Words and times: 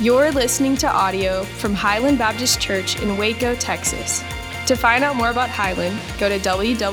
You're 0.00 0.32
listening 0.32 0.76
to 0.78 0.90
audio 0.90 1.44
from 1.44 1.74
Highland 1.74 2.18
Baptist 2.18 2.58
Church 2.60 3.00
in 3.00 3.18
Waco, 3.18 3.54
Texas. 3.54 4.24
To 4.66 4.74
find 4.74 5.04
out 5.04 5.16
more 5.16 5.30
about 5.30 5.50
Highland, 5.50 6.00
go 6.18 6.28
to 6.28 6.38
www.hbcwaco.org. 6.38 6.86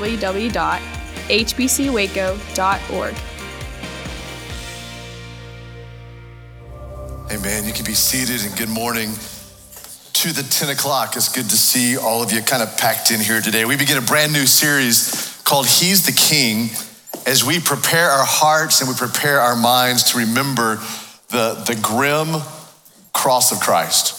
Amen. 7.32 7.64
You 7.64 7.72
can 7.72 7.84
be 7.84 7.94
seated 7.94 8.44
and 8.44 8.56
good 8.56 8.68
morning 8.68 9.12
to 10.12 10.32
the 10.32 10.42
10 10.42 10.68
o'clock. 10.68 11.16
It's 11.16 11.28
good 11.34 11.48
to 11.48 11.56
see 11.56 11.96
all 11.96 12.22
of 12.22 12.32
you 12.32 12.42
kind 12.42 12.62
of 12.62 12.76
packed 12.76 13.10
in 13.10 13.20
here 13.20 13.40
today. 13.40 13.64
We 13.64 13.76
begin 13.76 13.96
a 13.96 14.02
brand 14.02 14.32
new 14.32 14.44
series 14.46 15.40
called 15.44 15.66
He's 15.66 16.04
the 16.04 16.12
King 16.12 16.68
as 17.26 17.44
we 17.44 17.60
prepare 17.60 18.10
our 18.10 18.26
hearts 18.26 18.80
and 18.80 18.90
we 18.90 18.94
prepare 18.94 19.40
our 19.40 19.56
minds 19.56 20.12
to 20.12 20.18
remember 20.18 20.76
the, 21.30 21.64
the 21.66 21.78
grim 21.80 22.42
cross 23.20 23.52
of 23.52 23.60
Christ, 23.60 24.16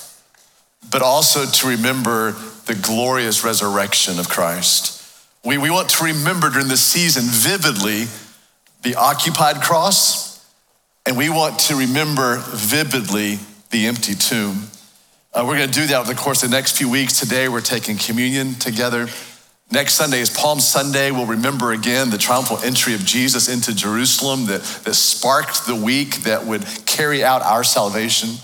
but 0.92 1.02
also 1.02 1.46
to 1.46 1.68
remember 1.68 2.34
the 2.68 2.76
glorious 2.76 3.44
resurrection 3.44 4.20
of 4.20 4.30
Christ. 4.30 5.02
We, 5.44 5.58
we 5.58 5.72
want 5.72 5.90
to 5.90 6.04
remember 6.04 6.52
during 6.52 6.68
this 6.68 6.84
season 6.84 7.24
vividly 7.26 8.06
the 8.84 8.94
occupied 8.96 9.64
cross, 9.64 10.46
and 11.08 11.18
we 11.18 11.30
want 11.30 11.58
to 11.62 11.76
remember 11.76 12.38
vividly 12.50 13.40
the 13.72 13.88
empty 13.88 14.14
tomb. 14.14 14.68
Uh, 15.34 15.46
we're 15.48 15.58
going 15.58 15.72
to 15.72 15.80
do 15.80 15.88
that 15.88 16.02
over 16.02 16.14
the 16.14 16.20
course 16.20 16.44
of 16.44 16.52
the 16.52 16.56
next 16.56 16.78
few 16.78 16.90
weeks. 16.90 17.20
Today, 17.20 17.50
we're 17.50 17.62
taking 17.62 17.98
communion 17.98 18.54
together. 18.54 19.08
Next 19.72 19.96
Sunday 19.96 20.20
is 20.20 20.30
Palm 20.30 20.60
Sunday. 20.60 21.10
We'll 21.10 21.26
remember 21.26 21.72
again 21.72 22.12
the 22.12 22.20
triumphal 22.20 22.60
entry 22.60 22.94
of 22.94 23.04
Jesus 23.04 23.50
into 23.50 23.74
Jerusalem 23.74 24.46
that, 24.46 24.62
that 24.62 24.94
sparked 24.94 25.66
the 25.66 25.76
week 25.76 26.18
that 26.24 26.46
would 26.46 26.66
carry 26.86 27.24
out 27.24 27.42
our 27.42 27.64
salvation. 27.64 28.36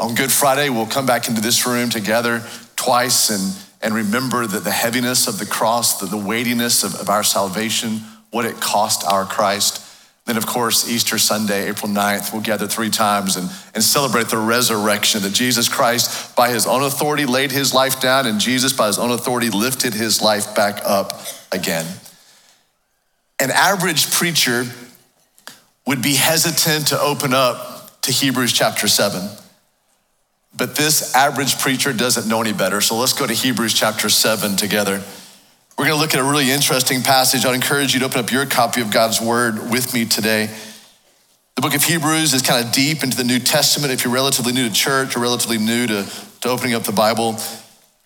On 0.00 0.14
Good 0.14 0.32
Friday, 0.32 0.70
we'll 0.70 0.86
come 0.86 1.04
back 1.04 1.28
into 1.28 1.42
this 1.42 1.66
room 1.66 1.90
together 1.90 2.42
twice 2.74 3.28
and, 3.28 3.54
and 3.82 3.94
remember 3.94 4.46
that 4.46 4.64
the 4.64 4.70
heaviness 4.70 5.28
of 5.28 5.38
the 5.38 5.44
cross, 5.44 6.00
the, 6.00 6.06
the 6.06 6.16
weightiness 6.16 6.82
of, 6.82 6.94
of 6.94 7.10
our 7.10 7.22
salvation, 7.22 8.00
what 8.30 8.46
it 8.46 8.56
cost 8.62 9.04
our 9.06 9.26
Christ. 9.26 9.86
Then, 10.24 10.38
of 10.38 10.46
course, 10.46 10.90
Easter 10.90 11.18
Sunday, 11.18 11.68
April 11.68 11.92
9th, 11.92 12.32
we'll 12.32 12.40
gather 12.40 12.66
three 12.66 12.88
times 12.88 13.36
and, 13.36 13.50
and 13.74 13.84
celebrate 13.84 14.28
the 14.28 14.38
resurrection 14.38 15.20
that 15.20 15.34
Jesus 15.34 15.68
Christ, 15.68 16.34
by 16.34 16.48
his 16.48 16.66
own 16.66 16.82
authority, 16.82 17.26
laid 17.26 17.52
his 17.52 17.74
life 17.74 18.00
down, 18.00 18.26
and 18.26 18.40
Jesus, 18.40 18.72
by 18.72 18.86
his 18.86 18.98
own 18.98 19.10
authority, 19.10 19.50
lifted 19.50 19.92
his 19.92 20.22
life 20.22 20.54
back 20.54 20.80
up 20.82 21.20
again. 21.52 21.84
An 23.38 23.50
average 23.50 24.10
preacher 24.12 24.64
would 25.86 26.00
be 26.00 26.14
hesitant 26.14 26.86
to 26.86 26.98
open 26.98 27.34
up 27.34 28.00
to 28.00 28.12
Hebrews 28.12 28.54
chapter 28.54 28.88
7. 28.88 29.28
But 30.56 30.76
this 30.76 31.14
average 31.14 31.58
preacher 31.58 31.92
doesn't 31.92 32.28
know 32.28 32.40
any 32.40 32.52
better. 32.52 32.80
So 32.80 32.96
let's 32.96 33.12
go 33.12 33.26
to 33.26 33.32
Hebrews 33.32 33.74
chapter 33.74 34.08
7 34.08 34.56
together. 34.56 35.02
We're 35.78 35.86
going 35.86 35.96
to 35.96 36.00
look 36.02 36.14
at 36.14 36.20
a 36.20 36.24
really 36.24 36.50
interesting 36.50 37.02
passage. 37.02 37.46
I'd 37.46 37.54
encourage 37.54 37.94
you 37.94 38.00
to 38.00 38.06
open 38.06 38.20
up 38.20 38.30
your 38.30 38.44
copy 38.44 38.82
of 38.82 38.90
God's 38.90 39.20
word 39.20 39.70
with 39.70 39.94
me 39.94 40.04
today. 40.04 40.50
The 41.56 41.62
book 41.62 41.74
of 41.74 41.82
Hebrews 41.84 42.34
is 42.34 42.42
kind 42.42 42.64
of 42.64 42.72
deep 42.72 43.02
into 43.02 43.16
the 43.16 43.24
New 43.24 43.38
Testament. 43.38 43.92
If 43.92 44.04
you're 44.04 44.12
relatively 44.12 44.52
new 44.52 44.68
to 44.68 44.74
church 44.74 45.16
or 45.16 45.20
relatively 45.20 45.58
new 45.58 45.86
to, 45.86 46.06
to 46.42 46.48
opening 46.48 46.74
up 46.74 46.82
the 46.82 46.92
Bible, 46.92 47.36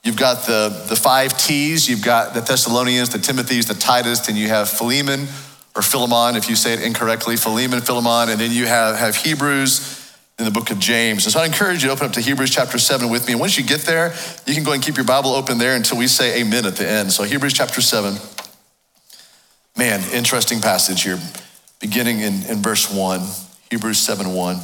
you've 0.05 0.17
got 0.17 0.47
the, 0.47 0.87
the 0.89 0.97
five 0.97 1.37
T's. 1.37 1.89
You've 1.89 2.05
got 2.05 2.35
the 2.35 2.41
Thessalonians, 2.41 3.09
the 3.09 3.19
Timothys, 3.19 3.67
the 3.67 3.75
Titus, 3.75 4.29
and 4.29 4.39
you 4.39 4.49
have 4.49 4.69
Philemon 4.69 5.27
or 5.75 5.83
Philemon, 5.83 6.37
if 6.37 6.49
you 6.49 6.55
say 6.55 6.75
it 6.75 6.83
incorrectly, 6.83 7.37
Philemon, 7.37 7.81
Philemon, 7.81 8.29
and 8.29 8.41
then 8.41 8.53
you 8.53 8.67
have, 8.67 8.97
have 8.97 9.17
Hebrews 9.17 10.04
in 10.39 10.45
the 10.45 10.51
book 10.51 10.71
of 10.71 10.79
James. 10.79 11.25
And 11.27 11.33
so 11.33 11.41
I 11.41 11.47
encourage 11.47 11.83
you 11.83 11.89
to 11.89 11.95
open 11.95 12.07
up 12.07 12.13
to 12.15 12.21
Hebrews 12.21 12.51
chapter 12.51 12.79
7 12.79 13.09
with 13.09 13.27
me. 13.27 13.35
And 13.35 13.41
once 13.41 13.57
you 13.57 13.65
get 13.65 13.83
there, 13.83 14.13
you 14.47 14.55
can 14.55 14.65
go 14.65 14.73
and 14.73 14.83
keep 14.83 14.97
your 14.97 15.07
Bible 15.07 15.31
open 15.31 15.59
there 15.59 15.77
until 15.77 15.99
we 15.99 16.09
say 16.09 16.41
amen 16.41 16.67
at 16.67 16.77
the 16.77 16.89
end. 16.89 17.13
So 17.13 17.23
Hebrews 17.23 17.53
chapter 17.53 17.81
7. 17.81 18.17
Man, 19.77 20.01
interesting 20.13 20.61
passage 20.61 21.03
here, 21.03 21.21
beginning 21.81 22.21
in, 22.21 22.43
in 22.45 22.63
verse 22.63 22.93
1, 22.93 23.21
Hebrews 23.71 23.99
7 23.99 24.33
1. 24.33 24.57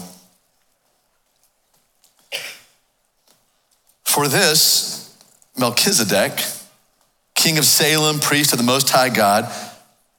For 4.04 4.28
this, 4.28 5.16
Melchizedek, 5.56 6.44
king 7.34 7.59
of 7.59 7.64
Salem, 7.64 8.19
priest 8.19 8.53
of 8.53 8.59
the 8.59 8.64
Most 8.64 8.91
High 8.91 9.09
God, 9.09 9.53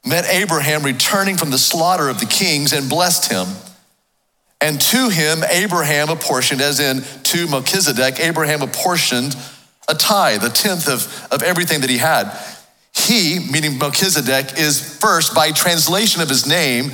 met 0.05 0.25
Abraham 0.25 0.83
returning 0.83 1.37
from 1.37 1.51
the 1.51 1.57
slaughter 1.57 2.09
of 2.09 2.19
the 2.19 2.25
kings 2.25 2.73
and 2.73 2.89
blessed 2.89 3.31
him. 3.31 3.47
And 4.61 4.79
to 4.79 5.09
him, 5.09 5.43
Abraham 5.49 6.09
apportioned, 6.09 6.61
as 6.61 6.79
in 6.79 7.01
to 7.23 7.47
Melchizedek, 7.47 8.19
Abraham 8.19 8.61
apportioned 8.61 9.35
a 9.89 9.95
tithe, 9.95 10.43
a 10.43 10.49
tenth 10.49 10.87
of, 10.87 11.27
of 11.31 11.41
everything 11.41 11.81
that 11.81 11.89
he 11.89 11.97
had. 11.97 12.31
He, 12.93 13.39
meaning 13.51 13.79
Melchizedek, 13.79 14.59
is 14.59 14.99
first, 14.99 15.33
by 15.33 15.51
translation 15.51 16.21
of 16.21 16.29
his 16.29 16.45
name, 16.45 16.91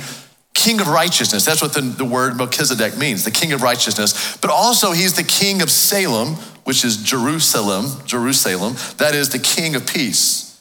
king 0.54 0.80
of 0.80 0.88
righteousness. 0.88 1.44
That's 1.44 1.60
what 1.60 1.74
the, 1.74 1.82
the 1.82 2.06
word 2.06 2.36
Melchizedek 2.38 2.96
means, 2.96 3.24
the 3.24 3.30
king 3.30 3.52
of 3.52 3.62
righteousness. 3.62 4.38
But 4.38 4.50
also, 4.50 4.92
he's 4.92 5.14
the 5.14 5.22
king 5.22 5.60
of 5.60 5.70
Salem, 5.70 6.36
which 6.64 6.84
is 6.84 6.96
Jerusalem, 6.96 8.02
Jerusalem. 8.06 8.76
That 8.96 9.14
is 9.14 9.28
the 9.28 9.38
king 9.38 9.74
of 9.74 9.86
peace. 9.86 10.60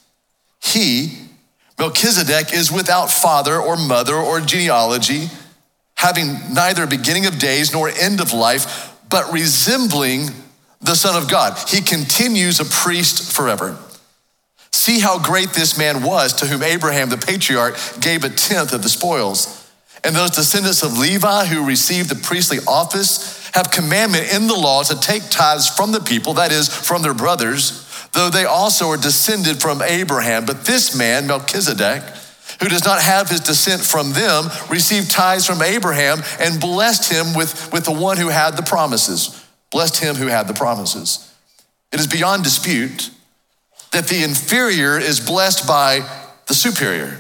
He, 0.62 1.18
Melchizedek, 1.80 2.54
is 2.54 2.72
without 2.72 3.10
father 3.10 3.62
or 3.62 3.78
mother 3.78 4.16
or 4.16 4.42
genealogy 4.42 5.30
having 5.98 6.54
neither 6.54 6.88
beginning 6.88 7.26
of 7.26 7.38
days 7.38 7.74
nor 7.74 7.90
end 7.90 8.22
of 8.22 8.32
life, 8.32 8.94
but 9.10 9.32
resembling 9.34 10.30
the 10.80 10.96
Son 10.96 11.22
of 11.22 11.30
God. 11.30 11.58
He 11.68 11.82
continues 11.82 12.60
a 12.60 12.66
priest 12.66 13.34
forever. 13.36 13.78
See 14.72 15.00
how 15.00 15.20
great 15.20 15.50
this 15.50 15.78
man 15.78 16.04
was 16.04 16.34
to 16.34 16.46
whom 16.46 16.62
Abraham, 16.62 17.10
the 17.10 17.18
patriarch, 17.18 17.78
gave 18.00 18.24
a 18.24 18.30
tenth 18.30 18.74
of 18.74 18.84
the 18.84 18.90
spoils. 18.90 19.70
And 20.04 20.16
those 20.16 20.32
descendants 20.32 20.84
of 20.84 20.98
Levi 20.98 21.46
who 21.48 21.66
received 21.66 22.10
the 22.10 22.16
priestly 22.16 22.60
office 22.68 23.50
have 23.56 23.72
commandment 23.72 24.32
in 24.32 24.48
the 24.48 24.54
law 24.54 24.84
to 24.84 25.00
take 25.00 25.30
tithes 25.30 25.68
from 25.68 25.92
the 25.92 26.00
people, 26.00 26.36
that 26.36 26.52
is, 26.52 26.70
from 26.70 27.02
their 27.02 27.16
brothers, 27.16 27.84
though 28.14 28.30
they 28.30 28.46
also 28.46 28.90
are 28.90 28.98
descended 28.98 29.60
from 29.60 29.82
Abraham. 29.82 30.46
But 30.46 30.66
this 30.66 30.96
man, 30.96 31.26
Melchizedek, 31.26 32.04
who 32.60 32.70
does 32.70 32.86
not 32.86 33.02
have 33.02 33.30
his 33.30 33.40
descent 33.42 33.82
from 33.82 34.14
them, 34.14 34.50
received 34.70 35.12
tithes 35.12 35.46
from 35.46 35.62
Abraham 35.62 36.20
and 36.40 36.60
blessed 36.60 37.12
him 37.12 37.36
with, 37.36 37.72
with 37.72 37.86
the 37.86 37.92
one 37.92 38.18
who 38.18 38.30
had 38.30 38.58
the 38.58 38.64
promises. 38.64 39.44
Blessed 39.72 39.98
him 39.98 40.16
who 40.16 40.28
had 40.28 40.48
the 40.48 40.54
promises. 40.54 41.34
It 41.92 42.00
is 42.00 42.08
beyond 42.08 42.44
dispute 42.44 43.12
that 43.92 44.08
the 44.08 44.24
inferior 44.24 44.98
is 44.98 45.20
blessed 45.20 45.68
by 45.68 46.02
the 46.48 46.54
superior. 46.54 47.20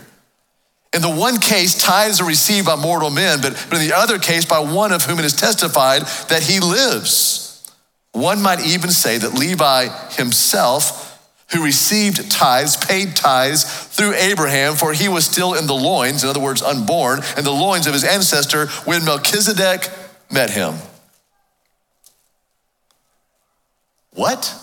In 0.93 1.01
the 1.01 1.13
one 1.13 1.39
case, 1.39 1.81
tithes 1.81 2.21
are 2.21 2.27
received 2.27 2.65
by 2.65 2.75
mortal 2.75 3.09
men, 3.09 3.39
but, 3.41 3.53
but 3.69 3.79
in 3.79 3.87
the 3.87 3.95
other 3.95 4.19
case, 4.19 4.45
by 4.45 4.59
one 4.59 4.91
of 4.91 5.03
whom 5.03 5.19
it 5.19 5.25
is 5.25 5.35
testified 5.35 6.03
that 6.29 6.43
he 6.43 6.59
lives. 6.59 7.69
One 8.13 8.41
might 8.41 8.65
even 8.65 8.89
say 8.89 9.17
that 9.17 9.33
Levi 9.33 9.89
himself 10.15 11.06
who 11.51 11.63
received 11.63 12.29
tithes, 12.29 12.75
paid 12.75 13.15
tithes 13.15 13.63
through 13.63 14.13
Abraham, 14.13 14.75
for 14.75 14.93
he 14.93 15.07
was 15.07 15.25
still 15.25 15.53
in 15.53 15.67
the 15.67 15.73
loins, 15.73 16.23
in 16.23 16.29
other 16.29 16.39
words, 16.39 16.61
unborn, 16.61 17.21
in 17.37 17.43
the 17.43 17.51
loins 17.51 17.87
of 17.87 17.93
his 17.93 18.03
ancestor 18.03 18.67
when 18.85 19.05
Melchizedek 19.05 19.89
met 20.29 20.49
him. 20.49 20.75
What? 24.11 24.53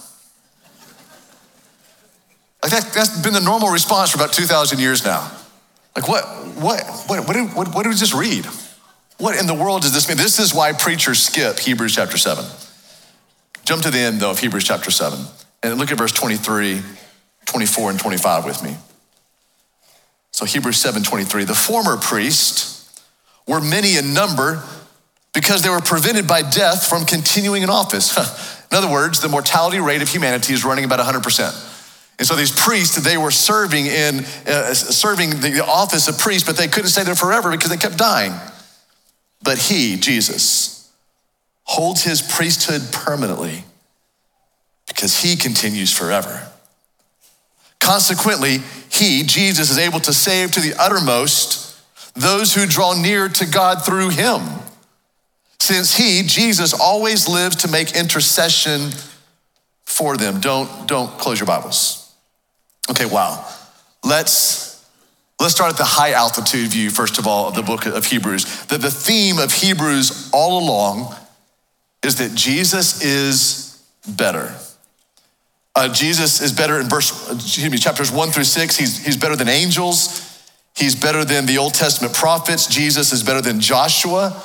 Like 2.62 2.73
that, 2.73 2.93
that's 2.93 3.23
been 3.23 3.34
the 3.34 3.41
normal 3.41 3.71
response 3.71 4.11
for 4.11 4.19
about 4.19 4.33
2,000 4.33 4.78
years 4.78 5.05
now. 5.05 5.31
Like, 5.94 6.09
what, 6.09 6.25
what, 6.56 6.83
what, 7.06 7.27
what, 7.27 7.33
did, 7.34 7.55
what, 7.55 7.75
what 7.75 7.83
did 7.84 7.91
we 7.91 7.94
just 7.94 8.15
read? 8.15 8.47
What 9.19 9.39
in 9.39 9.47
the 9.47 9.55
world 9.55 9.83
does 9.83 9.93
this 9.93 10.09
mean? 10.09 10.17
This 10.17 10.39
is 10.41 10.53
why 10.53 10.73
preachers 10.73 11.23
skip 11.23 11.61
Hebrews 11.61 11.94
chapter 11.94 12.19
7. 12.19 12.44
Jump 13.64 13.82
to 13.82 13.91
the 13.91 13.99
end, 13.99 14.20
though, 14.20 14.32
of 14.32 14.41
Hebrews 14.41 14.64
chapter 14.64 14.91
7. 14.91 15.19
And 15.64 15.78
look 15.78 15.90
at 15.90 15.96
verse 15.96 16.12
23, 16.12 16.82
24, 17.46 17.90
and 17.90 17.99
25 17.99 18.44
with 18.44 18.62
me. 18.62 18.76
So 20.31 20.44
Hebrews 20.44 20.76
7 20.76 21.02
23. 21.02 21.44
The 21.44 21.55
former 21.55 21.96
priests 21.96 23.02
were 23.49 23.62
many 23.62 23.96
in 23.96 24.12
number 24.12 24.62
because 25.32 25.62
they 25.62 25.70
were 25.70 25.81
prevented 25.81 26.28
by 26.28 26.43
death 26.43 26.87
from 26.87 27.06
continuing 27.06 27.62
in 27.62 27.70
office. 27.70 28.14
in 28.70 28.76
other 28.76 28.93
words, 28.93 29.20
the 29.20 29.28
mortality 29.28 29.81
rate 29.81 30.02
of 30.02 30.08
humanity 30.11 30.52
is 30.52 30.66
running 30.66 30.84
about 30.84 30.99
100%. 30.99 31.70
And 32.19 32.28
so 32.28 32.37
these 32.37 32.52
priests, 32.52 32.96
they 32.96 33.16
were 33.16 33.31
serving 33.31 33.87
in 33.87 34.26
uh, 34.46 34.75
serving 34.75 35.31
the 35.40 35.64
office 35.66 36.08
of 36.08 36.19
priest, 36.19 36.44
but 36.44 36.58
they 36.58 36.69
couldn't 36.69 36.90
stay 36.90 37.05
there 37.05 37.14
forever 37.14 37.50
because 37.50 37.70
they 37.70 37.78
kept 37.78 37.96
dying. 37.96 38.34
But 39.43 39.56
he, 39.56 39.96
Jesus, 39.96 40.93
holds 41.62 42.05
his 42.05 42.20
priesthood 42.20 42.82
permanently 42.93 43.64
because 44.94 45.23
he 45.23 45.37
continues 45.37 45.93
forever. 45.93 46.49
Consequently, 47.81 48.58
he, 48.91 49.25
Jesus, 49.25 49.70
is 49.70 49.79
able 49.79 50.00
to 50.00 50.12
save 50.12 50.52
to 50.52 50.61
the 50.61 50.75
uttermost 50.79 51.79
those 52.14 52.55
who 52.55 52.64
draw 52.64 52.94
near 52.94 53.29
to 53.29 53.44
God 53.44 53.85
through 53.85 54.11
him, 54.11 54.41
since 55.61 55.96
he, 55.96 56.23
Jesus, 56.25 56.73
always 56.73 57.29
lives 57.29 57.56
to 57.56 57.69
make 57.69 57.96
intercession 57.96 58.91
for 59.85 60.17
them. 60.17 60.41
Don't, 60.41 60.87
don't 60.87 61.11
close 61.19 61.40
your 61.40 61.47
Bibles. 61.47 62.14
Okay, 62.88 63.06
wow. 63.06 63.47
Let's, 64.05 64.87
let's 65.40 65.55
start 65.55 65.73
at 65.73 65.79
the 65.79 65.85
high 65.85 66.12
altitude 66.12 66.69
view, 66.69 66.90
first 66.90 67.19
of 67.19 67.26
all, 67.26 67.49
of 67.49 67.55
the 67.55 67.62
book 67.62 67.87
of 67.87 68.06
Hebrews. 68.06 68.67
That 68.67 68.81
the 68.81 68.90
theme 68.90 69.38
of 69.38 69.52
Hebrews 69.52 70.31
all 70.32 70.62
along 70.62 71.14
is 72.02 72.17
that 72.17 72.35
Jesus 72.35 73.02
is 73.02 73.82
better. 74.06 74.55
Uh, 75.76 75.93
Jesus 75.93 76.41
is 76.41 76.53
better 76.53 76.79
in 76.79 76.88
verse, 76.88 77.32
excuse 77.32 77.71
me, 77.71 77.79
chapters 77.79 78.12
one 78.12 78.31
through 78.31 78.44
six. 78.44 78.76
He's, 78.76 79.05
he's 79.05 79.17
better 79.17 79.35
than 79.35 79.49
angels. 79.49 80.31
He's 80.76 80.94
better 80.94 81.25
than 81.25 81.47
the 81.47 81.59
Old 81.59 81.75
Testament 81.75 82.15
prophets. 82.15 82.67
Jesus 82.67 83.12
is 83.12 83.23
better 83.23 83.41
than 83.41 83.61
Joshua. 83.61 84.43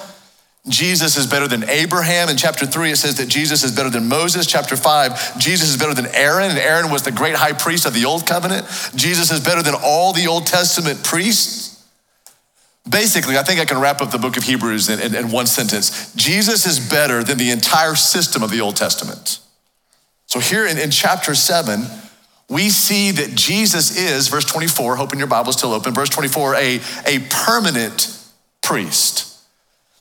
Jesus 0.67 1.17
is 1.17 1.25
better 1.25 1.47
than 1.47 1.67
Abraham. 1.69 2.29
In 2.29 2.37
chapter 2.37 2.65
three, 2.65 2.91
it 2.91 2.97
says 2.97 3.15
that 3.17 3.27
Jesus 3.27 3.63
is 3.63 3.75
better 3.75 3.89
than 3.89 4.07
Moses. 4.07 4.45
Chapter 4.45 4.75
five, 4.75 5.39
Jesus 5.39 5.69
is 5.69 5.77
better 5.77 5.93
than 5.93 6.07
Aaron, 6.07 6.49
and 6.49 6.59
Aaron 6.59 6.91
was 6.91 7.03
the 7.03 7.11
great 7.11 7.35
high 7.35 7.53
priest 7.53 7.85
of 7.85 7.93
the 7.93 8.05
old 8.05 8.27
covenant. 8.27 8.67
Jesus 8.95 9.31
is 9.31 9.39
better 9.39 9.63
than 9.63 9.73
all 9.83 10.13
the 10.13 10.27
Old 10.27 10.45
Testament 10.45 11.03
priests. 11.03 11.87
Basically, 12.87 13.37
I 13.37 13.43
think 13.43 13.59
I 13.59 13.65
can 13.65 13.79
wrap 13.79 14.01
up 14.01 14.11
the 14.11 14.17
book 14.17 14.35
of 14.35 14.43
Hebrews 14.43 14.89
in, 14.89 14.99
in, 14.99 15.15
in 15.15 15.31
one 15.31 15.45
sentence 15.45 16.13
Jesus 16.15 16.65
is 16.65 16.79
better 16.79 17.23
than 17.23 17.37
the 17.37 17.51
entire 17.51 17.95
system 17.95 18.43
of 18.43 18.51
the 18.51 18.61
Old 18.61 18.75
Testament. 18.75 19.39
So, 20.29 20.39
here 20.39 20.65
in, 20.65 20.77
in 20.77 20.91
chapter 20.91 21.35
seven, 21.35 21.85
we 22.49 22.69
see 22.69 23.11
that 23.11 23.35
Jesus 23.35 23.97
is, 23.97 24.27
verse 24.27 24.45
24, 24.45 24.95
hoping 24.95 25.19
your 25.19 25.27
Bible's 25.27 25.57
still 25.57 25.73
open, 25.73 25.93
verse 25.93 26.09
24, 26.09 26.55
a, 26.55 26.79
a 27.05 27.19
permanent 27.29 28.15
priest 28.61 29.29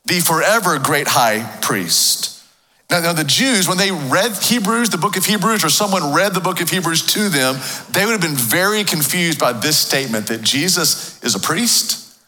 the 0.09 0.19
forever 0.19 0.79
great 0.79 1.07
high 1.07 1.57
priest. 1.61 2.43
Now, 2.89 3.01
now, 3.01 3.13
the 3.13 3.23
Jews, 3.23 3.67
when 3.67 3.77
they 3.77 3.91
read 3.91 4.35
Hebrews, 4.35 4.89
the 4.89 4.97
book 4.97 5.15
of 5.15 5.25
Hebrews, 5.25 5.63
or 5.63 5.69
someone 5.69 6.13
read 6.13 6.33
the 6.33 6.39
book 6.39 6.59
of 6.59 6.69
Hebrews 6.71 7.05
to 7.13 7.29
them, 7.29 7.59
they 7.91 8.03
would 8.03 8.13
have 8.13 8.21
been 8.21 8.35
very 8.35 8.83
confused 8.83 9.39
by 9.39 9.53
this 9.53 9.77
statement 9.77 10.25
that 10.27 10.41
Jesus 10.41 11.23
is 11.23 11.35
a 11.35 11.39
priest 11.39 12.19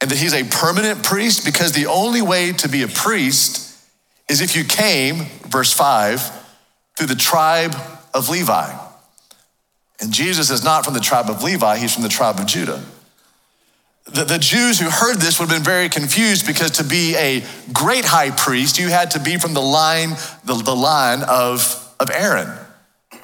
and 0.00 0.10
that 0.10 0.18
he's 0.18 0.34
a 0.34 0.42
permanent 0.42 1.04
priest 1.04 1.44
because 1.44 1.72
the 1.72 1.86
only 1.86 2.20
way 2.20 2.52
to 2.54 2.68
be 2.68 2.82
a 2.82 2.88
priest 2.88 3.80
is 4.28 4.40
if 4.40 4.56
you 4.56 4.64
came, 4.64 5.26
verse 5.46 5.72
5, 5.72 6.43
through 6.96 7.08
the 7.08 7.14
tribe 7.14 7.74
of 8.12 8.28
Levi. 8.28 8.72
And 10.00 10.12
Jesus 10.12 10.50
is 10.50 10.64
not 10.64 10.84
from 10.84 10.94
the 10.94 11.00
tribe 11.00 11.28
of 11.28 11.42
Levi, 11.42 11.78
he's 11.78 11.94
from 11.94 12.02
the 12.02 12.08
tribe 12.08 12.38
of 12.38 12.46
Judah. 12.46 12.82
The, 14.06 14.24
the, 14.24 14.38
Jews 14.38 14.78
who 14.78 14.90
heard 14.90 15.16
this 15.16 15.40
would 15.40 15.48
have 15.48 15.56
been 15.56 15.64
very 15.64 15.88
confused 15.88 16.46
because 16.46 16.72
to 16.72 16.84
be 16.84 17.16
a 17.16 17.42
great 17.72 18.04
high 18.04 18.30
priest, 18.30 18.78
you 18.78 18.88
had 18.88 19.12
to 19.12 19.20
be 19.20 19.38
from 19.38 19.54
the 19.54 19.62
line, 19.62 20.10
the, 20.44 20.54
the 20.54 20.76
line 20.76 21.22
of, 21.22 21.94
of 21.98 22.10
Aaron, 22.10 22.50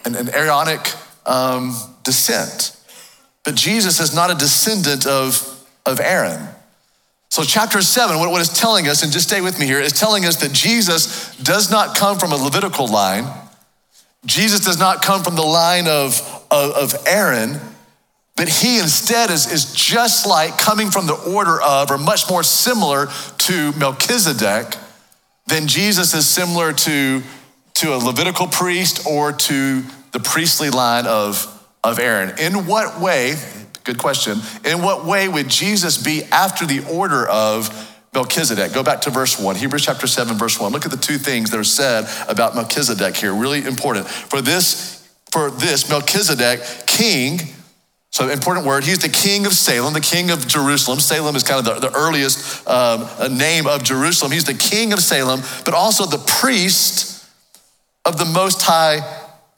an, 0.06 0.14
an 0.16 0.34
Aaronic 0.34 0.80
um, 1.26 1.76
descent. 2.02 2.74
But 3.44 3.56
Jesus 3.56 4.00
is 4.00 4.14
not 4.14 4.30
a 4.30 4.34
descendant 4.34 5.06
of, 5.06 5.66
of 5.84 6.00
Aaron. 6.00 6.48
So, 7.28 7.44
chapter 7.44 7.82
seven, 7.82 8.18
what, 8.18 8.30
what 8.30 8.40
it's 8.40 8.58
telling 8.58 8.88
us, 8.88 9.02
and 9.02 9.12
just 9.12 9.28
stay 9.28 9.40
with 9.40 9.60
me 9.60 9.66
here, 9.66 9.80
is 9.80 9.92
telling 9.92 10.24
us 10.24 10.36
that 10.36 10.52
Jesus 10.52 11.36
does 11.36 11.70
not 11.70 11.96
come 11.96 12.18
from 12.18 12.32
a 12.32 12.36
Levitical 12.36 12.88
line. 12.88 13.24
Jesus 14.26 14.60
does 14.60 14.78
not 14.78 15.02
come 15.02 15.22
from 15.22 15.36
the 15.36 15.42
line 15.42 15.88
of, 15.88 16.20
of, 16.50 16.72
of 16.72 17.06
Aaron 17.06 17.60
but 18.40 18.48
he 18.48 18.78
instead 18.78 19.30
is, 19.30 19.52
is 19.52 19.74
just 19.74 20.26
like 20.26 20.56
coming 20.56 20.90
from 20.90 21.06
the 21.06 21.12
order 21.12 21.60
of, 21.60 21.90
or 21.90 21.98
much 21.98 22.30
more 22.30 22.42
similar 22.42 23.08
to 23.36 23.72
Melchizedek 23.72 24.78
than 25.46 25.66
Jesus 25.66 26.14
is 26.14 26.26
similar 26.26 26.72
to, 26.72 27.22
to 27.74 27.94
a 27.94 27.98
Levitical 27.98 28.46
priest 28.46 29.06
or 29.06 29.32
to 29.32 29.82
the 30.12 30.20
priestly 30.20 30.70
line 30.70 31.06
of, 31.06 31.46
of 31.84 31.98
Aaron. 31.98 32.38
In 32.38 32.66
what 32.66 32.98
way, 32.98 33.34
good 33.84 33.98
question, 33.98 34.38
in 34.64 34.80
what 34.80 35.04
way 35.04 35.28
would 35.28 35.50
Jesus 35.50 36.02
be 36.02 36.22
after 36.32 36.64
the 36.64 36.82
order 36.90 37.28
of 37.28 37.68
Melchizedek? 38.12 38.72
Go 38.72 38.82
back 38.82 39.02
to 39.02 39.10
verse 39.10 39.38
one, 39.38 39.56
Hebrews 39.56 39.84
chapter 39.84 40.06
seven, 40.06 40.36
verse 40.36 40.58
one. 40.58 40.72
Look 40.72 40.84
at 40.84 40.90
the 40.90 40.96
two 40.96 41.18
things 41.18 41.50
that 41.50 41.58
are 41.58 41.64
said 41.64 42.08
about 42.28 42.54
Melchizedek 42.54 43.16
here, 43.16 43.32
really 43.32 43.64
important. 43.64 44.08
For 44.08 44.40
this, 44.40 45.08
for 45.30 45.50
this, 45.50 45.88
Melchizedek, 45.88 46.60
king, 46.86 47.40
so, 48.12 48.28
important 48.28 48.66
word. 48.66 48.82
He's 48.82 48.98
the 48.98 49.08
king 49.08 49.46
of 49.46 49.52
Salem, 49.52 49.94
the 49.94 50.00
king 50.00 50.30
of 50.30 50.48
Jerusalem. 50.48 50.98
Salem 50.98 51.36
is 51.36 51.44
kind 51.44 51.64
of 51.64 51.80
the, 51.80 51.88
the 51.88 51.96
earliest 51.96 52.66
um, 52.68 53.06
name 53.36 53.68
of 53.68 53.84
Jerusalem. 53.84 54.32
He's 54.32 54.44
the 54.44 54.54
king 54.54 54.92
of 54.92 54.98
Salem, 54.98 55.42
but 55.64 55.74
also 55.74 56.06
the 56.06 56.18
priest 56.18 57.24
of 58.04 58.18
the 58.18 58.24
Most 58.24 58.62
High 58.62 58.98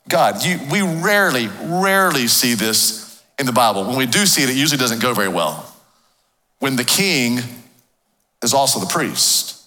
God. 0.07 0.45
You, 0.45 0.59
we 0.71 0.83
rarely, 0.83 1.49
rarely 1.63 2.27
see 2.27 2.53
this 2.53 3.23
in 3.39 3.47
the 3.47 3.51
Bible. 3.51 3.85
When 3.85 3.97
we 3.97 4.05
do 4.05 4.27
see 4.27 4.43
it, 4.43 4.49
it 4.51 4.55
usually 4.55 4.77
doesn't 4.77 5.01
go 5.01 5.15
very 5.15 5.29
well. 5.29 5.75
When 6.59 6.75
the 6.75 6.83
king 6.83 7.39
is 8.43 8.53
also 8.53 8.79
the 8.79 8.85
priest. 8.85 9.61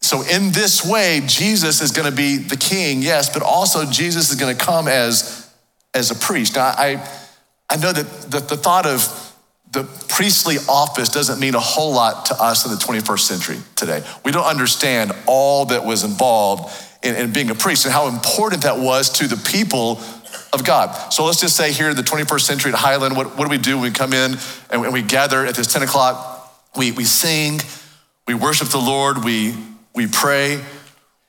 So, 0.00 0.22
in 0.22 0.52
this 0.52 0.86
way, 0.86 1.22
Jesus 1.26 1.80
is 1.80 1.90
going 1.90 2.08
to 2.08 2.16
be 2.16 2.36
the 2.36 2.56
king, 2.56 3.02
yes, 3.02 3.28
but 3.32 3.42
also 3.42 3.84
Jesus 3.84 4.30
is 4.30 4.36
going 4.36 4.56
to 4.56 4.64
come 4.64 4.88
as, 4.88 5.52
as 5.92 6.10
a 6.10 6.14
priest. 6.14 6.54
Now, 6.54 6.66
I 6.66 7.04
I 7.70 7.76
know 7.76 7.92
that 7.92 8.30
the, 8.30 8.40
the 8.40 8.56
thought 8.56 8.86
of 8.86 9.02
the 9.70 9.84
priestly 10.08 10.56
office 10.68 11.10
doesn't 11.10 11.38
mean 11.38 11.54
a 11.54 11.60
whole 11.60 11.92
lot 11.92 12.26
to 12.26 12.42
us 12.42 12.64
in 12.64 12.70
the 12.70 12.78
21st 12.78 13.20
century 13.20 13.56
today. 13.76 14.02
We 14.24 14.32
don't 14.32 14.46
understand 14.46 15.12
all 15.26 15.66
that 15.66 15.84
was 15.84 16.04
involved 16.04 16.72
in, 17.02 17.14
in, 17.14 17.32
being 17.32 17.50
a 17.50 17.54
priest 17.54 17.84
and 17.84 17.92
how 17.92 18.08
important 18.08 18.62
that 18.62 18.78
was 18.78 19.10
to 19.10 19.28
the 19.28 19.36
people 19.36 20.00
of 20.54 20.64
God. 20.64 21.12
So 21.12 21.26
let's 21.26 21.42
just 21.42 21.54
say 21.54 21.72
here 21.72 21.90
in 21.90 21.96
the 21.96 22.02
21st 22.02 22.40
century 22.40 22.72
at 22.72 22.78
Highland, 22.78 23.14
what, 23.14 23.36
what 23.36 23.44
do 23.44 23.50
we 23.50 23.58
do 23.58 23.76
when 23.76 23.82
we 23.82 23.90
come 23.90 24.14
in 24.14 24.38
and 24.70 24.92
we 24.92 25.02
gather 25.02 25.44
at 25.44 25.54
this 25.54 25.70
10 25.70 25.82
o'clock? 25.82 26.36
We, 26.74 26.92
we 26.92 27.04
sing, 27.04 27.60
we 28.28 28.34
worship 28.34 28.68
the 28.68 28.76
Lord, 28.76 29.24
we, 29.24 29.54
we 29.94 30.06
pray, 30.06 30.62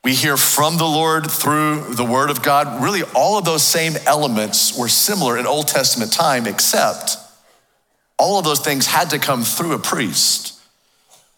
we 0.03 0.13
hear 0.13 0.35
from 0.35 0.77
the 0.77 0.85
Lord 0.85 1.31
through 1.31 1.93
the 1.95 2.03
Word 2.03 2.29
of 2.29 2.43
God. 2.43 2.83
Really, 2.83 3.03
all 3.15 3.37
of 3.37 3.45
those 3.45 3.63
same 3.63 3.93
elements 4.05 4.77
were 4.77 4.89
similar 4.89 5.37
in 5.37 5.47
Old 5.47 5.69
Testament 5.69 6.11
time, 6.11 6.45
except 6.45 7.15
all 8.17 8.37
of 8.37 8.43
those 8.43 8.59
things 8.59 8.85
had 8.85 9.11
to 9.11 9.17
come 9.17 9.43
through 9.43 9.73
a 9.75 9.79
priest. 9.79 10.61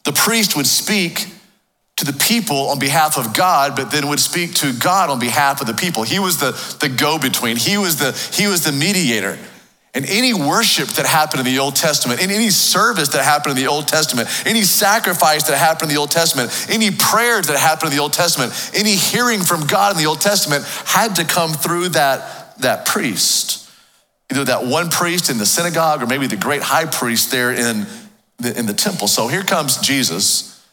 The 0.04 0.14
priest 0.14 0.58
would 0.58 0.66
speak 0.66 1.28
to 1.98 2.06
the 2.06 2.14
people 2.14 2.70
on 2.70 2.80
behalf 2.80 3.20
of 3.20 3.36
God, 3.36 3.76
but 3.76 3.92
then 3.92 4.08
would 4.08 4.20
speak 4.20 4.56
to 4.56 4.74
God 4.74 5.12
on 5.12 5.20
behalf 5.20 5.62
of 5.62 5.68
the 5.68 5.76
people. 5.76 6.02
He 6.02 6.18
was 6.18 6.40
the, 6.40 6.54
the 6.80 6.90
go 6.90 7.20
between, 7.20 7.56
he 7.56 7.78
was 7.78 7.98
the, 7.98 8.14
he 8.34 8.48
was 8.48 8.64
the 8.64 8.72
mediator. 8.72 9.38
And 9.94 10.06
any 10.06 10.34
worship 10.34 10.88
that 10.90 11.06
happened 11.06 11.42
in 11.42 11.46
the 11.46 11.60
Old 11.60 11.76
Testament, 11.76 12.22
and 12.22 12.32
any 12.32 12.50
service 12.50 13.10
that 13.10 13.26
happened 13.26 13.58
in 13.58 13.64
the 13.64 13.70
Old 13.70 13.90
Testament, 13.90 14.30
any 14.46 14.62
sacrifice 14.62 15.44
that 15.48 15.58
happened 15.58 15.92
in 15.92 15.96
the 15.96 16.00
Old 16.00 16.12
Testament, 16.12 16.50
any 16.70 16.92
prayers 16.92 17.48
that 17.48 17.58
happened 17.58 17.92
in 17.92 17.98
the 17.98 18.02
Old 18.02 18.14
Testament, 18.14 18.54
any 18.74 18.96
hearing 18.96 19.42
from 19.42 19.68
God 19.68 19.92
in 19.92 19.98
the 19.98 20.08
Old 20.08 20.22
Testament 20.22 20.64
had 20.86 21.18
to 21.18 21.26
come 21.26 21.52
through 21.52 21.90
that, 21.90 22.58
that 22.60 22.86
priest. 22.86 23.70
Either 24.32 24.46
that 24.46 24.66
one 24.66 24.90
priest 24.90 25.30
in 25.30 25.38
the 25.38 25.46
synagogue 25.46 26.02
or 26.02 26.06
maybe 26.06 26.26
the 26.26 26.38
great 26.38 26.62
high 26.62 26.86
priest 26.86 27.30
there 27.32 27.52
in 27.52 27.86
the, 28.40 28.58
in 28.58 28.66
the 28.66 28.74
temple. 28.74 29.10
So 29.10 29.28
here 29.28 29.44
comes 29.44 29.76
Jesus. 29.78 30.66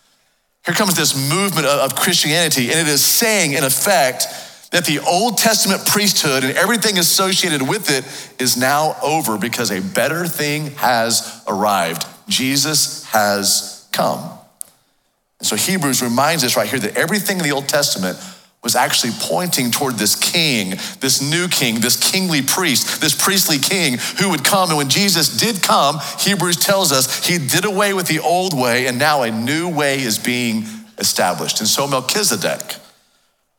Here 0.64 0.74
comes 0.74 0.94
this 0.94 1.16
movement 1.28 1.66
of, 1.66 1.90
of 1.90 1.96
Christianity, 1.96 2.70
and 2.70 2.78
it 2.78 2.86
is 2.86 3.04
saying, 3.04 3.54
in 3.54 3.64
effect, 3.64 4.26
that 4.70 4.84
the 4.84 4.98
Old 5.00 5.38
Testament 5.38 5.86
priesthood 5.86 6.44
and 6.44 6.56
everything 6.56 6.98
associated 6.98 7.66
with 7.66 7.90
it 7.90 8.04
is 8.40 8.56
now 8.56 8.96
over 9.02 9.38
because 9.38 9.70
a 9.70 9.80
better 9.80 10.26
thing 10.26 10.72
has 10.72 11.42
arrived. 11.48 12.06
Jesus 12.28 13.04
has 13.06 13.88
come. 13.92 14.38
And 15.38 15.46
so 15.46 15.56
Hebrews 15.56 16.02
reminds 16.02 16.44
us 16.44 16.56
right 16.56 16.68
here 16.68 16.80
that 16.80 16.96
everything 16.96 17.38
in 17.38 17.44
the 17.44 17.52
Old 17.52 17.68
Testament 17.68 18.18
was 18.62 18.74
actually 18.74 19.12
pointing 19.20 19.70
toward 19.70 19.94
this 19.94 20.16
king, 20.16 20.70
this 21.00 21.22
new 21.22 21.46
king, 21.48 21.80
this 21.80 22.10
kingly 22.10 22.42
priest, 22.42 23.00
this 23.00 23.14
priestly 23.14 23.58
king 23.58 23.98
who 24.18 24.30
would 24.30 24.44
come. 24.44 24.68
And 24.70 24.76
when 24.76 24.88
Jesus 24.88 25.36
did 25.38 25.62
come, 25.62 26.00
Hebrews 26.18 26.56
tells 26.56 26.90
us 26.90 27.26
he 27.26 27.38
did 27.38 27.64
away 27.64 27.94
with 27.94 28.08
the 28.08 28.18
old 28.18 28.58
way 28.58 28.86
and 28.86 28.98
now 28.98 29.22
a 29.22 29.30
new 29.30 29.68
way 29.68 30.02
is 30.02 30.18
being 30.18 30.64
established. 30.98 31.60
And 31.60 31.68
so 31.68 31.86
Melchizedek, 31.86 32.74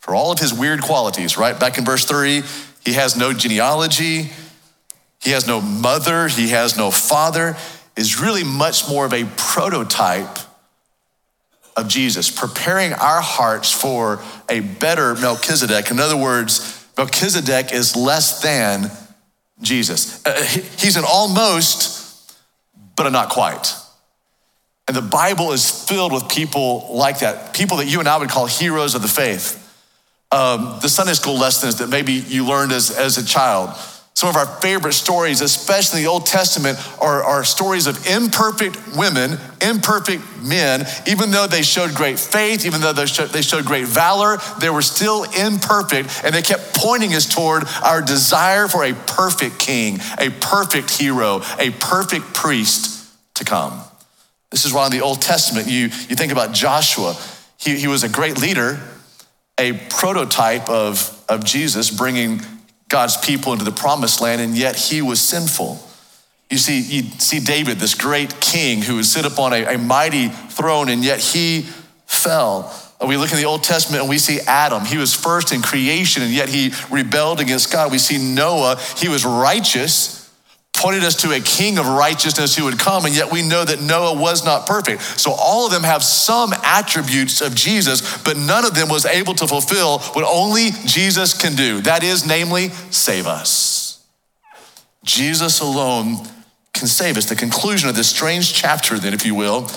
for 0.10 0.16
all 0.16 0.32
of 0.32 0.40
his 0.40 0.52
weird 0.52 0.82
qualities, 0.82 1.38
right? 1.38 1.60
Back 1.60 1.78
in 1.78 1.86
verse 1.86 2.04
three, 2.04 2.42
he 2.84 2.94
has 2.94 3.16
no 3.16 3.32
genealogy, 3.32 4.32
he 5.22 5.30
has 5.30 5.46
no 5.46 5.62
mother, 5.62 6.28
he 6.28 6.50
has 6.50 6.76
no 6.76 6.90
father, 6.90 7.56
is 7.96 8.20
really 8.20 8.44
much 8.44 8.90
more 8.90 9.06
of 9.06 9.14
a 9.14 9.26
prototype 9.38 10.40
of 11.78 11.88
Jesus, 11.88 12.32
preparing 12.32 12.92
our 12.94 13.22
hearts 13.22 13.72
for 13.72 14.20
a 14.50 14.62
better 14.62 15.14
Melchizedek. 15.14 15.92
In 15.92 16.00
other 16.00 16.18
words, 16.18 16.88
Melchizedek 16.98 17.72
is 17.72 17.96
less 17.96 18.42
than 18.42 18.90
Jesus. 19.62 20.26
Uh, 20.26 20.44
he's 20.80 20.98
an 20.98 21.04
almost, 21.08 22.36
but 22.96 23.06
a 23.06 23.12
not 23.12 23.30
quite. 23.30 23.76
And 24.88 24.98
the 24.98 25.04
Bible 25.04 25.52
is 25.52 25.70
filled 25.70 26.12
with 26.12 26.28
people 26.30 26.90
like 26.94 27.20
that, 27.20 27.54
people 27.54 27.78
that 27.78 27.86
you 27.86 28.00
and 28.00 28.10
I 28.10 28.18
would 28.18 28.30
call 28.30 28.48
heroes 28.48 28.96
of 28.96 29.04
the 29.04 29.08
faith. 29.08 29.68
Um, 30.32 30.78
the 30.82 30.90
Sunday 30.90 31.14
school 31.14 31.38
lessons 31.40 31.78
that 31.78 31.90
maybe 31.90 32.14
you 32.14 32.46
learned 32.46 32.72
as, 32.72 32.92
as 32.92 33.18
a 33.18 33.26
child. 33.26 33.76
Some 34.14 34.30
of 34.30 34.36
our 34.36 34.46
favorite 34.46 34.94
stories, 34.94 35.40
especially 35.40 36.02
in 36.02 36.06
the 36.06 36.12
Old 36.12 36.26
Testament, 36.26 36.78
are, 37.00 37.24
are 37.24 37.44
stories 37.46 37.88
of 37.88 38.06
imperfect 38.06 38.78
women, 38.98 39.40
imperfect 39.62 40.22
men. 40.44 40.86
Even 41.08 41.32
though 41.32 41.48
they 41.48 41.62
showed 41.62 41.96
great 41.96 42.20
faith, 42.20 42.66
even 42.66 42.82
though 42.82 42.92
they 42.92 43.06
showed, 43.06 43.30
they 43.30 43.42
showed 43.42 43.64
great 43.64 43.88
valor, 43.88 44.38
they 44.60 44.70
were 44.70 44.82
still 44.82 45.24
imperfect. 45.24 46.22
And 46.26 46.36
they 46.36 46.42
kept 46.42 46.76
pointing 46.76 47.16
us 47.16 47.34
toward 47.34 47.64
our 47.82 48.02
desire 48.02 48.68
for 48.68 48.84
a 48.84 48.94
perfect 48.94 49.58
king, 49.58 50.00
a 50.18 50.30
perfect 50.30 50.92
hero, 50.92 51.42
a 51.58 51.72
perfect 51.72 52.34
priest 52.34 53.10
to 53.36 53.46
come. 53.46 53.82
This 54.52 54.66
is 54.66 54.74
why 54.74 54.86
in 54.86 54.92
the 54.92 55.02
Old 55.02 55.22
Testament, 55.22 55.68
you, 55.68 55.84
you 55.84 56.16
think 56.18 56.34
about 56.34 56.52
Joshua. 56.52 57.16
He, 57.58 57.78
he 57.78 57.88
was 57.88 58.04
a 58.04 58.10
great 58.10 58.38
leader, 58.38 58.82
a 59.60 59.74
prototype 59.90 60.70
of, 60.70 61.24
of 61.28 61.44
Jesus, 61.44 61.92
bringing 61.92 62.42
God's 62.88 63.18
people 63.18 63.54
into 63.54 63.66
the 63.66 63.72
promised 63.72 64.22
land, 64.22 64.42
and 64.42 64.58
yet 64.58 64.76
he 64.76 65.02
was 65.02 65.22
sinful. 65.22 65.80
You 66.50 66.58
see, 66.58 66.80
you 66.82 67.04
see 67.20 67.40
David, 67.40 67.78
this 67.78 67.94
great 67.94 68.40
king 68.40 68.82
who 68.82 68.96
would 68.96 69.06
sit 69.06 69.26
upon 69.26 69.54
a, 69.54 69.76
a 69.76 69.78
mighty 69.78 70.30
throne, 70.30 70.90
and 70.90 71.04
yet 71.04 71.20
he 71.20 71.68
fell. 72.08 72.74
We 73.06 73.16
look 73.16 73.32
in 73.32 73.38
the 73.38 73.46
Old 73.46 73.64
Testament 73.64 74.02
and 74.02 74.10
we 74.10 74.18
see 74.18 74.40
Adam. 74.42 74.84
He 74.84 74.98
was 74.98 75.14
first 75.14 75.54
in 75.54 75.62
creation, 75.62 76.24
and 76.24 76.34
yet 76.34 76.50
he 76.50 76.74
rebelled 76.90 77.40
against 77.40 77.72
God. 77.72 77.92
We 77.92 77.98
see 78.00 78.18
Noah. 78.18 78.78
He 78.98 79.08
was 79.08 79.24
righteous, 79.24 80.19
pointed 80.80 81.04
us 81.04 81.16
to 81.16 81.32
a 81.32 81.40
king 81.40 81.78
of 81.78 81.88
righteousness 81.88 82.56
who 82.56 82.64
would 82.66 82.80
come, 82.80 83.06
and 83.06 83.16
yet 83.16 83.32
we 83.32 83.42
know 83.42 83.64
that 83.66 83.82
Noah 83.82 84.20
was 84.20 84.46
not 84.46 84.66
perfect. 84.66 85.02
So 85.02 85.32
all 85.32 85.66
of 85.66 85.72
them 85.72 85.84
have 85.84 86.04
some 86.04 86.54
attributes 86.64 87.42
of 87.42 87.54
Jesus, 87.54 88.24
but 88.24 88.38
none 88.38 88.66
of 88.66 88.74
them 88.74 88.90
was 88.90 89.06
able 89.06 89.34
to 89.36 89.48
fulfill 89.48 90.00
what 90.00 90.26
only 90.26 90.70
Jesus 90.86 91.40
can 91.40 91.56
do. 91.56 91.82
That 91.82 92.04
is, 92.04 92.26
namely, 92.26 92.70
save 92.90 93.28
us. 93.28 94.04
Jesus 95.04 95.60
alone 95.60 96.26
can 96.74 96.88
save 96.88 97.18
us. 97.18 97.26
The 97.26 97.36
conclusion 97.36 97.90
of 97.90 97.96
this 97.96 98.10
strange 98.10 98.54
chapter, 98.54 98.98
then, 98.98 99.14
if 99.14 99.26
you 99.26 99.36
will, 99.36 99.70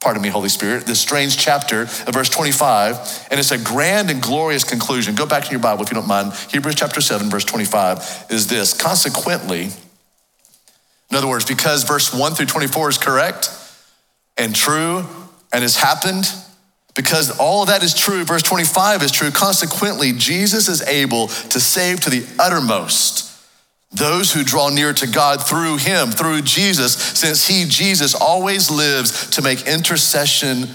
pardon 0.00 0.22
me, 0.22 0.28
Holy 0.28 0.48
Spirit, 0.48 0.86
this 0.86 1.00
strange 1.00 1.36
chapter 1.38 1.82
of 1.82 2.08
verse 2.12 2.28
25, 2.28 3.28
and 3.30 3.38
it's 3.38 3.50
a 3.50 3.58
grand 3.58 4.10
and 4.10 4.22
glorious 4.22 4.64
conclusion. 4.64 5.14
Go 5.14 5.26
back 5.26 5.44
to 5.44 5.50
your 5.50 5.60
Bible 5.60 5.82
if 5.82 5.90
you 5.90 5.94
don't 5.94 6.08
mind. 6.08 6.32
Hebrews 6.50 6.74
chapter 6.74 7.00
7, 7.00 7.28
verse 7.30 7.44
25 7.44 8.26
is 8.30 8.46
this 8.46 8.72
Consequently, 8.72 9.70
in 11.10 11.16
other 11.16 11.26
words, 11.26 11.44
because 11.44 11.84
verse 11.84 12.14
1 12.14 12.34
through 12.34 12.46
24 12.46 12.90
is 12.90 12.98
correct 12.98 13.50
and 14.36 14.54
true 14.54 15.04
and 15.52 15.62
has 15.62 15.76
happened, 15.76 16.32
because 16.94 17.36
all 17.38 17.62
of 17.62 17.68
that 17.68 17.82
is 17.82 17.94
true, 17.94 18.24
verse 18.24 18.42
25 18.42 19.02
is 19.02 19.10
true. 19.10 19.30
Consequently, 19.30 20.12
Jesus 20.12 20.68
is 20.68 20.82
able 20.82 21.28
to 21.28 21.60
save 21.60 22.00
to 22.00 22.10
the 22.10 22.24
uttermost 22.38 23.26
those 23.92 24.32
who 24.32 24.44
draw 24.44 24.68
near 24.68 24.92
to 24.92 25.06
God 25.06 25.44
through 25.44 25.78
him, 25.78 26.10
through 26.10 26.42
Jesus, 26.42 26.94
since 26.94 27.48
he, 27.48 27.64
Jesus, 27.66 28.14
always 28.14 28.70
lives 28.70 29.30
to 29.30 29.42
make 29.42 29.66
intercession 29.66 30.68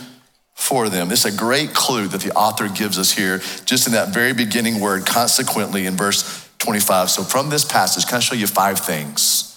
for 0.53 0.89
them. 0.89 1.11
It's 1.11 1.23
a 1.23 1.31
great 1.31 1.73
clue 1.73 2.07
that 2.09 2.21
the 2.21 2.33
author 2.33 2.67
gives 2.67 2.99
us 2.99 3.13
here, 3.13 3.39
just 3.63 3.87
in 3.87 3.93
that 3.93 4.13
very 4.13 4.33
beginning 4.33 4.81
word, 4.81 5.05
consequently, 5.05 5.85
in 5.85 5.95
verse 5.95 6.49
25. 6.59 7.09
So, 7.09 7.23
from 7.23 7.49
this 7.49 7.63
passage, 7.63 8.05
can 8.05 8.17
I 8.17 8.19
show 8.19 8.35
you 8.35 8.47
five 8.47 8.79
things? 8.79 9.54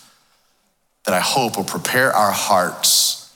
That 1.08 1.14
I 1.14 1.20
hope 1.20 1.56
will 1.56 1.64
prepare 1.64 2.12
our 2.12 2.32
hearts 2.32 3.34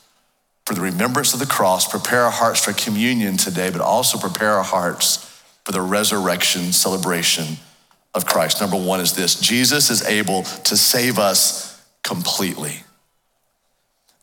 for 0.67 0.75
the 0.75 0.83
remembrance 0.83 1.33
of 1.33 1.41
the 1.41 1.47
cross, 1.47 1.89
prepare 1.89 2.25
our 2.25 2.31
hearts 2.31 2.63
for 2.63 2.75
communion 2.75 3.39
today, 3.39 3.71
but 3.71 3.81
also 3.81 4.19
prepare 4.19 4.51
our 4.51 4.63
hearts 4.63 5.17
for 5.65 5.73
the 5.73 5.81
resurrection 5.81 6.71
celebration 6.75 7.57
of 8.13 8.27
Christ. 8.27 8.61
Number 8.61 8.77
one 8.77 9.01
is 9.01 9.15
this 9.15 9.41
Jesus 9.41 9.89
is 9.89 10.05
able 10.05 10.43
to 10.43 10.77
save 10.77 11.19
us 11.19 11.83
completely. 12.03 12.85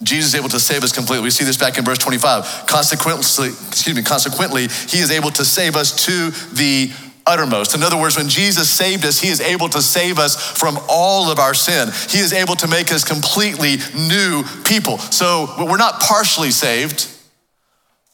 Jesus 0.03 0.35
is 0.35 0.39
able 0.39 0.49
to 0.49 0.59
save 0.59 0.83
us 0.83 0.91
completely. 0.91 1.23
We 1.23 1.31
see 1.31 1.43
this 1.43 1.57
back 1.57 1.79
in 1.79 1.83
verse 1.83 1.97
25. 1.97 2.67
Consequently, 2.67 3.47
excuse 3.47 3.95
me, 3.95 4.03
consequently, 4.03 4.67
he 4.67 4.99
is 4.99 5.09
able 5.09 5.31
to 5.31 5.43
save 5.43 5.75
us 5.75 6.05
to 6.05 6.29
the 6.55 6.91
uttermost. 7.29 7.75
In 7.75 7.83
other 7.83 7.97
words, 7.97 8.17
when 8.17 8.27
Jesus 8.27 8.69
saved 8.69 9.05
us, 9.05 9.19
He 9.19 9.29
is 9.29 9.39
able 9.39 9.69
to 9.69 9.81
save 9.81 10.17
us 10.17 10.35
from 10.35 10.77
all 10.89 11.31
of 11.31 11.39
our 11.39 11.53
sin. 11.53 11.89
He 12.09 12.19
is 12.19 12.33
able 12.33 12.55
to 12.55 12.67
make 12.67 12.91
us 12.91 13.03
completely 13.03 13.77
new 13.95 14.43
people. 14.65 14.97
So 14.97 15.53
we're 15.59 15.77
not 15.77 16.01
partially 16.01 16.51
saved, 16.51 17.07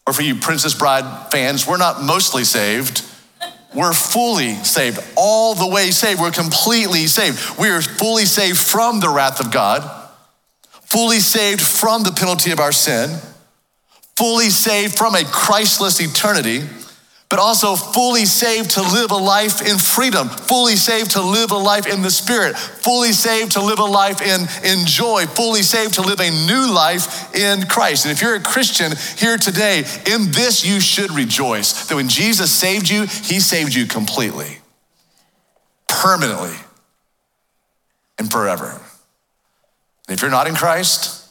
or 0.06 0.14
for 0.14 0.22
you 0.22 0.36
Princess 0.36 0.74
Bride 0.74 1.32
fans, 1.32 1.66
we're 1.66 1.78
not 1.78 2.04
mostly 2.04 2.44
saved. 2.44 3.04
We're 3.74 3.94
fully 3.94 4.54
saved, 4.64 5.00
all 5.18 5.56
the 5.56 5.68
way 5.68 5.92
saved. 5.92 6.22
We're 6.22 6.32
completely 6.32 7.08
saved. 7.08 7.60
We 7.60 7.70
are 7.70 7.82
fully 7.82 8.26
saved 8.26 8.58
from 8.58 9.02
the 9.02 9.10
wrath 9.10 9.40
of 9.40 9.52
God, 9.52 9.82
fully 10.84 11.20
saved 11.20 11.62
from 11.62 12.04
the 12.04 12.12
penalty 12.12 12.52
of 12.52 12.60
our 12.60 12.72
sin, 12.72 13.20
fully 14.16 14.50
saved 14.50 14.98
from 14.98 15.16
a 15.16 15.26
Christless 15.26 16.00
eternity 16.00 16.62
but 17.30 17.40
also 17.40 17.76
fully 17.76 18.26
saved 18.26 18.72
to 18.72 18.82
live 18.82 19.12
a 19.12 19.18
life 19.18 19.62
in 19.62 19.78
freedom, 19.78 20.30
fully 20.30 20.76
saved 20.76 21.12
to 21.12 21.22
live 21.22 21.52
a 21.52 21.58
life 21.58 21.88
in 21.88 22.02
the 22.02 22.12
Spirit, 22.12 22.56
fully 22.56 23.12
saved 23.12 23.54
to 23.54 23.62
live 23.62 23.80
a 23.80 23.86
life 23.86 24.22
in, 24.22 24.42
in 24.64 24.86
joy, 24.86 25.26
fully 25.26 25.64
saved 25.64 25.96
to 25.96 26.02
live 26.02 26.20
a 26.20 26.30
new 26.30 26.72
life 26.72 27.36
in 27.36 27.66
Christ. 27.68 28.06
And 28.06 28.12
if 28.12 28.22
you're 28.22 28.36
a 28.36 28.40
Christian 28.40 28.94
here 29.18 29.38
today, 29.38 29.80
in 30.06 30.32
this 30.32 30.64
you 30.66 30.80
should 30.80 31.12
rejoice 31.12 31.88
that 31.88 31.96
when 31.96 32.10
Jesus 32.10 32.52
saved 32.52 32.90
you, 32.90 33.02
he 33.02 33.40
saved 33.40 33.74
you 33.74 33.88
completely, 33.88 34.60
permanently, 35.88 36.56
and 38.20 38.32
forever. 38.32 38.80
And 40.08 40.16
if 40.16 40.22
you're 40.22 40.32
not 40.32 40.48
in 40.48 40.54
Christ, 40.54 41.28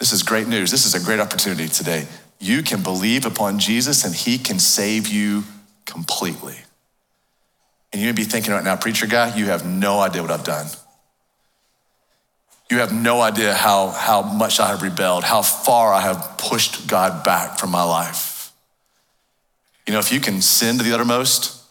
this 0.00 0.12
is 0.12 0.24
great 0.24 0.48
news. 0.48 0.72
This 0.72 0.84
is 0.84 0.96
a 0.96 1.00
great 1.00 1.20
opportunity 1.20 1.68
today 1.68 2.06
you 2.42 2.64
can 2.64 2.82
believe 2.82 3.24
upon 3.24 3.60
Jesus 3.60 4.04
and 4.04 4.12
he 4.12 4.36
can 4.36 4.58
save 4.58 5.06
you 5.06 5.44
completely. 5.86 6.56
And 7.92 8.02
you 8.02 8.08
may 8.08 8.12
be 8.12 8.24
thinking 8.24 8.52
right 8.52 8.64
now, 8.64 8.74
preacher 8.74 9.06
guy, 9.06 9.36
you 9.36 9.46
have 9.46 9.64
no 9.64 10.00
idea 10.00 10.22
what 10.22 10.32
I've 10.32 10.42
done. 10.42 10.66
You 12.68 12.78
have 12.78 12.92
no 12.92 13.20
idea 13.20 13.54
how, 13.54 13.90
how 13.90 14.22
much 14.22 14.58
I 14.58 14.68
have 14.68 14.82
rebelled, 14.82 15.22
how 15.22 15.42
far 15.42 15.94
I 15.94 16.00
have 16.00 16.36
pushed 16.36 16.88
God 16.88 17.22
back 17.22 17.58
from 17.58 17.70
my 17.70 17.84
life. 17.84 18.50
You 19.86 19.92
know, 19.92 20.00
if 20.00 20.10
you 20.10 20.18
can 20.18 20.42
sin 20.42 20.78
to 20.78 20.82
the 20.82 20.92
uttermost, 20.94 21.62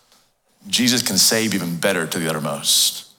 Jesus 0.67 1.03
can 1.03 1.17
save 1.17 1.53
even 1.53 1.75
better 1.77 2.07
to 2.07 2.17
the 2.17 2.29
uttermost. 2.29 3.10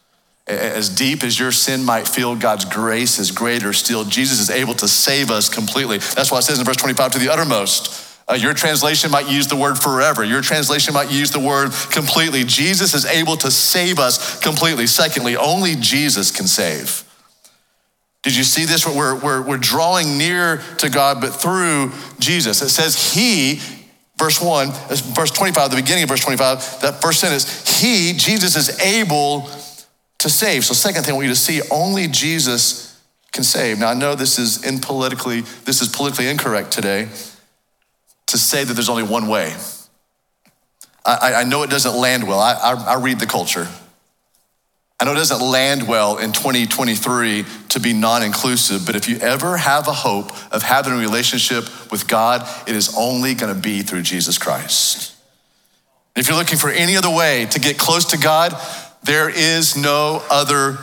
As 0.46 0.88
deep 0.88 1.22
as 1.22 1.38
your 1.38 1.52
sin 1.52 1.84
might 1.84 2.08
feel, 2.08 2.34
God's 2.34 2.64
grace 2.64 3.18
is 3.18 3.30
greater 3.30 3.72
still. 3.72 4.04
Jesus 4.04 4.40
is 4.40 4.50
able 4.50 4.74
to 4.74 4.88
save 4.88 5.30
us 5.30 5.48
completely. 5.48 5.98
That's 5.98 6.32
why 6.32 6.38
it 6.38 6.42
says 6.42 6.58
in 6.58 6.64
verse 6.64 6.76
25, 6.76 7.12
to 7.12 7.18
the 7.18 7.32
uttermost. 7.32 8.08
Uh, 8.28 8.34
your 8.34 8.54
translation 8.54 9.10
might 9.10 9.28
use 9.28 9.46
the 9.46 9.56
word 9.56 9.78
forever. 9.78 10.24
Your 10.24 10.42
translation 10.42 10.94
might 10.94 11.10
use 11.10 11.30
the 11.30 11.40
word 11.40 11.72
completely. 11.90 12.44
Jesus 12.44 12.94
is 12.94 13.04
able 13.04 13.36
to 13.36 13.50
save 13.50 13.98
us 13.98 14.40
completely. 14.40 14.86
Secondly, 14.86 15.36
only 15.36 15.76
Jesus 15.76 16.30
can 16.30 16.46
save. 16.46 17.04
Did 18.22 18.36
you 18.36 18.44
see 18.44 18.64
this? 18.64 18.86
We're, 18.86 19.18
we're, 19.18 19.42
we're 19.42 19.58
drawing 19.58 20.18
near 20.18 20.58
to 20.78 20.88
God, 20.88 21.20
but 21.20 21.30
through 21.30 21.92
Jesus. 22.20 22.62
It 22.62 22.68
says, 22.68 23.12
He, 23.12 23.60
verse 24.16 24.40
1, 24.40 24.70
verse 25.14 25.30
25, 25.32 25.70
the 25.70 25.76
beginning 25.76 26.04
of 26.04 26.08
verse 26.08 26.20
25, 26.20 26.80
that 26.82 27.02
first 27.02 27.20
sentence, 27.20 27.80
He, 27.80 28.12
Jesus, 28.12 28.56
is 28.56 28.80
able 28.80 29.50
to 30.22 30.30
save. 30.30 30.64
So, 30.64 30.72
second 30.72 31.02
thing 31.02 31.12
I 31.12 31.16
want 31.16 31.26
you 31.26 31.34
to 31.34 31.38
see 31.38 31.60
only 31.70 32.06
Jesus 32.06 33.00
can 33.32 33.42
save. 33.44 33.78
Now, 33.78 33.88
I 33.88 33.94
know 33.94 34.14
this 34.14 34.38
is 34.38 34.64
in 34.64 34.80
politically, 34.80 35.40
this 35.64 35.82
is 35.82 35.88
politically 35.88 36.28
incorrect 36.28 36.70
today 36.70 37.08
to 38.28 38.38
say 38.38 38.62
that 38.64 38.72
there's 38.74 38.88
only 38.88 39.02
one 39.02 39.26
way. 39.26 39.54
I, 41.04 41.34
I 41.34 41.44
know 41.44 41.64
it 41.64 41.70
doesn't 41.70 41.96
land 41.96 42.28
well. 42.28 42.38
I, 42.38 42.52
I, 42.52 42.94
I 42.94 42.94
read 43.00 43.18
the 43.18 43.26
culture. 43.26 43.66
I 45.00 45.04
know 45.04 45.12
it 45.12 45.16
doesn't 45.16 45.40
land 45.40 45.88
well 45.88 46.18
in 46.18 46.30
2023 46.30 47.44
to 47.70 47.80
be 47.80 47.92
non 47.92 48.22
inclusive, 48.22 48.86
but 48.86 48.94
if 48.94 49.08
you 49.08 49.16
ever 49.18 49.56
have 49.56 49.88
a 49.88 49.92
hope 49.92 50.30
of 50.54 50.62
having 50.62 50.92
a 50.92 50.96
relationship 50.96 51.64
with 51.90 52.06
God, 52.06 52.48
it 52.68 52.76
is 52.76 52.94
only 52.96 53.34
going 53.34 53.52
to 53.52 53.60
be 53.60 53.82
through 53.82 54.02
Jesus 54.02 54.38
Christ. 54.38 55.16
If 56.14 56.28
you're 56.28 56.36
looking 56.36 56.58
for 56.58 56.70
any 56.70 56.96
other 56.96 57.10
way 57.10 57.46
to 57.46 57.58
get 57.58 57.78
close 57.78 58.04
to 58.10 58.18
God, 58.18 58.54
there 59.02 59.28
is 59.28 59.76
no 59.76 60.22
other 60.30 60.78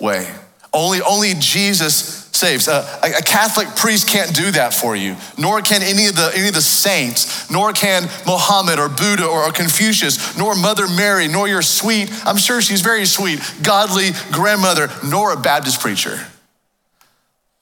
way. 0.00 0.28
Only, 0.74 1.00
only 1.02 1.34
Jesus 1.38 2.22
saves. 2.32 2.66
a, 2.66 2.84
a, 3.02 3.22
Catholic 3.22 3.68
priest 3.76 4.08
can't 4.08 4.34
do 4.34 4.50
that 4.52 4.72
for 4.72 4.96
you, 4.96 5.16
nor 5.38 5.60
can 5.60 5.82
any 5.82 6.06
of, 6.06 6.16
the, 6.16 6.32
any 6.34 6.48
of 6.48 6.54
the 6.54 6.62
saints, 6.62 7.50
nor 7.50 7.72
can 7.72 8.04
Mohammed 8.26 8.78
or 8.78 8.88
Buddha 8.88 9.26
or 9.26 9.50
Confucius, 9.52 10.36
nor 10.36 10.56
Mother 10.56 10.88
Mary, 10.88 11.28
nor 11.28 11.46
your 11.46 11.62
sweet, 11.62 12.10
I'm 12.24 12.38
sure 12.38 12.62
she's 12.62 12.80
very 12.80 13.04
sweet, 13.04 13.40
godly 13.62 14.10
grandmother, 14.32 14.88
nor 15.06 15.32
a 15.32 15.36
Baptist 15.36 15.80
preacher. 15.80 16.18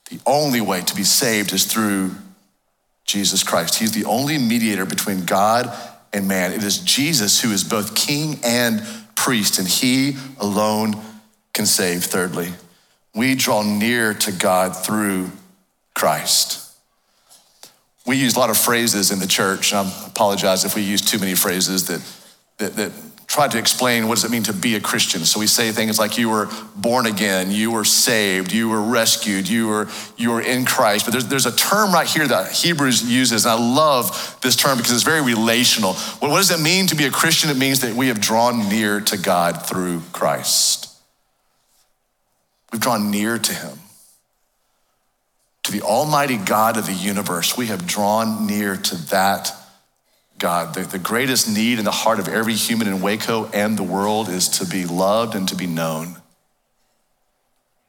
The 0.09 0.21
only 0.25 0.61
way 0.61 0.83
to 0.83 0.95
be 0.95 1.05
saved 1.05 1.53
is 1.53 1.67
through 1.67 2.13
Jesus 3.05 3.43
Christ. 3.43 3.79
He's 3.79 3.93
the 3.93 4.05
only 4.05 4.39
mediator 4.39 4.87
between 4.87 5.25
God 5.25 5.71
and 6.13 6.29
man. 6.29 6.53
It 6.53 6.63
is 6.63 6.79
Jesus 6.79 7.41
who 7.41 7.51
is 7.51 7.65
both 7.65 7.95
king 7.95 8.39
and 8.45 8.83
priest, 9.21 9.59
and 9.59 9.69
he 9.69 10.17
alone 10.39 10.95
can 11.53 11.67
save. 11.67 12.05
Thirdly, 12.05 12.55
we 13.15 13.35
draw 13.35 13.63
near 13.63 14.15
to 14.15 14.33
God 14.33 14.75
through 14.75 15.31
Christ. 15.95 16.75
We 18.07 18.17
use 18.17 18.35
a 18.35 18.39
lot 18.39 18.49
of 18.49 18.57
phrases 18.57 19.11
in 19.11 19.19
the 19.19 19.27
church, 19.27 19.73
and 19.73 19.87
I 19.87 20.07
apologize 20.07 20.65
if 20.65 20.75
we 20.75 20.81
use 20.81 21.03
too 21.03 21.19
many 21.19 21.35
phrases 21.35 21.87
that, 21.89 22.01
that, 22.57 22.77
that 22.77 22.93
try 23.31 23.47
to 23.47 23.59
explain 23.59 24.09
what 24.09 24.17
does 24.17 24.25
it 24.25 24.31
mean 24.33 24.43
to 24.43 24.53
be 24.53 24.75
a 24.75 24.81
Christian. 24.81 25.25
So 25.25 25.39
we 25.39 25.47
say 25.47 25.71
things 25.71 26.01
like 26.01 26.19
you 26.19 26.29
were 26.29 26.49
born 26.75 27.07
again, 27.07 27.53
you 27.53 27.71
were 27.71 27.85
saved, 27.85 28.51
you 28.51 28.69
were 28.69 28.83
rescued, 28.83 29.49
you 29.49 29.69
were, 29.69 29.89
you 30.17 30.33
were 30.33 30.41
in 30.41 30.65
Christ. 30.65 31.07
But 31.07 31.13
there's, 31.13 31.27
there's 31.27 31.47
a 31.47 31.55
term 31.55 31.93
right 31.93 32.09
here 32.09 32.27
that 32.27 32.51
Hebrews 32.51 33.09
uses, 33.09 33.47
and 33.47 33.53
I 33.53 33.55
love 33.55 34.37
this 34.43 34.57
term 34.57 34.79
because 34.79 34.93
it's 34.93 35.05
very 35.05 35.23
relational. 35.23 35.93
What, 35.95 36.33
what 36.33 36.39
does 36.39 36.51
it 36.51 36.59
mean 36.61 36.89
to 36.89 36.97
be 36.97 37.05
a 37.05 37.11
Christian? 37.13 37.51
It 37.51 37.57
means 37.57 37.83
that 37.83 37.95
we 37.95 38.09
have 38.09 38.21
drawn 38.21 38.69
near 38.69 39.01
to 39.01 39.17
God 39.17 39.65
through 39.65 40.03
Christ. 40.11 40.93
We've 42.73 42.83
drawn 42.83 43.13
near 43.13 43.39
to 43.39 43.55
him. 43.55 43.79
To 45.63 45.73
the 45.73 45.83
Almighty 45.83 46.37
God 46.37 46.77
of 46.77 46.87
the 46.87 46.95
universe, 46.95 47.57
we 47.57 47.67
have 47.67 47.87
drawn 47.87 48.49
near 48.49 48.75
to 48.75 48.97
that 49.11 49.53
God. 50.41 50.75
The, 50.75 50.83
the 50.83 50.99
greatest 50.99 51.49
need 51.49 51.79
in 51.79 51.85
the 51.85 51.91
heart 51.91 52.19
of 52.19 52.29
every 52.29 52.55
human 52.55 52.89
in 52.89 53.01
Waco 53.01 53.49
and 53.53 53.79
the 53.79 53.83
world 53.83 54.29
is 54.29 54.49
to 54.49 54.67
be 54.67 54.85
loved 54.85 55.35
and 55.35 55.49
to 55.49 55.55
be 55.55 55.67
known. 55.67 56.17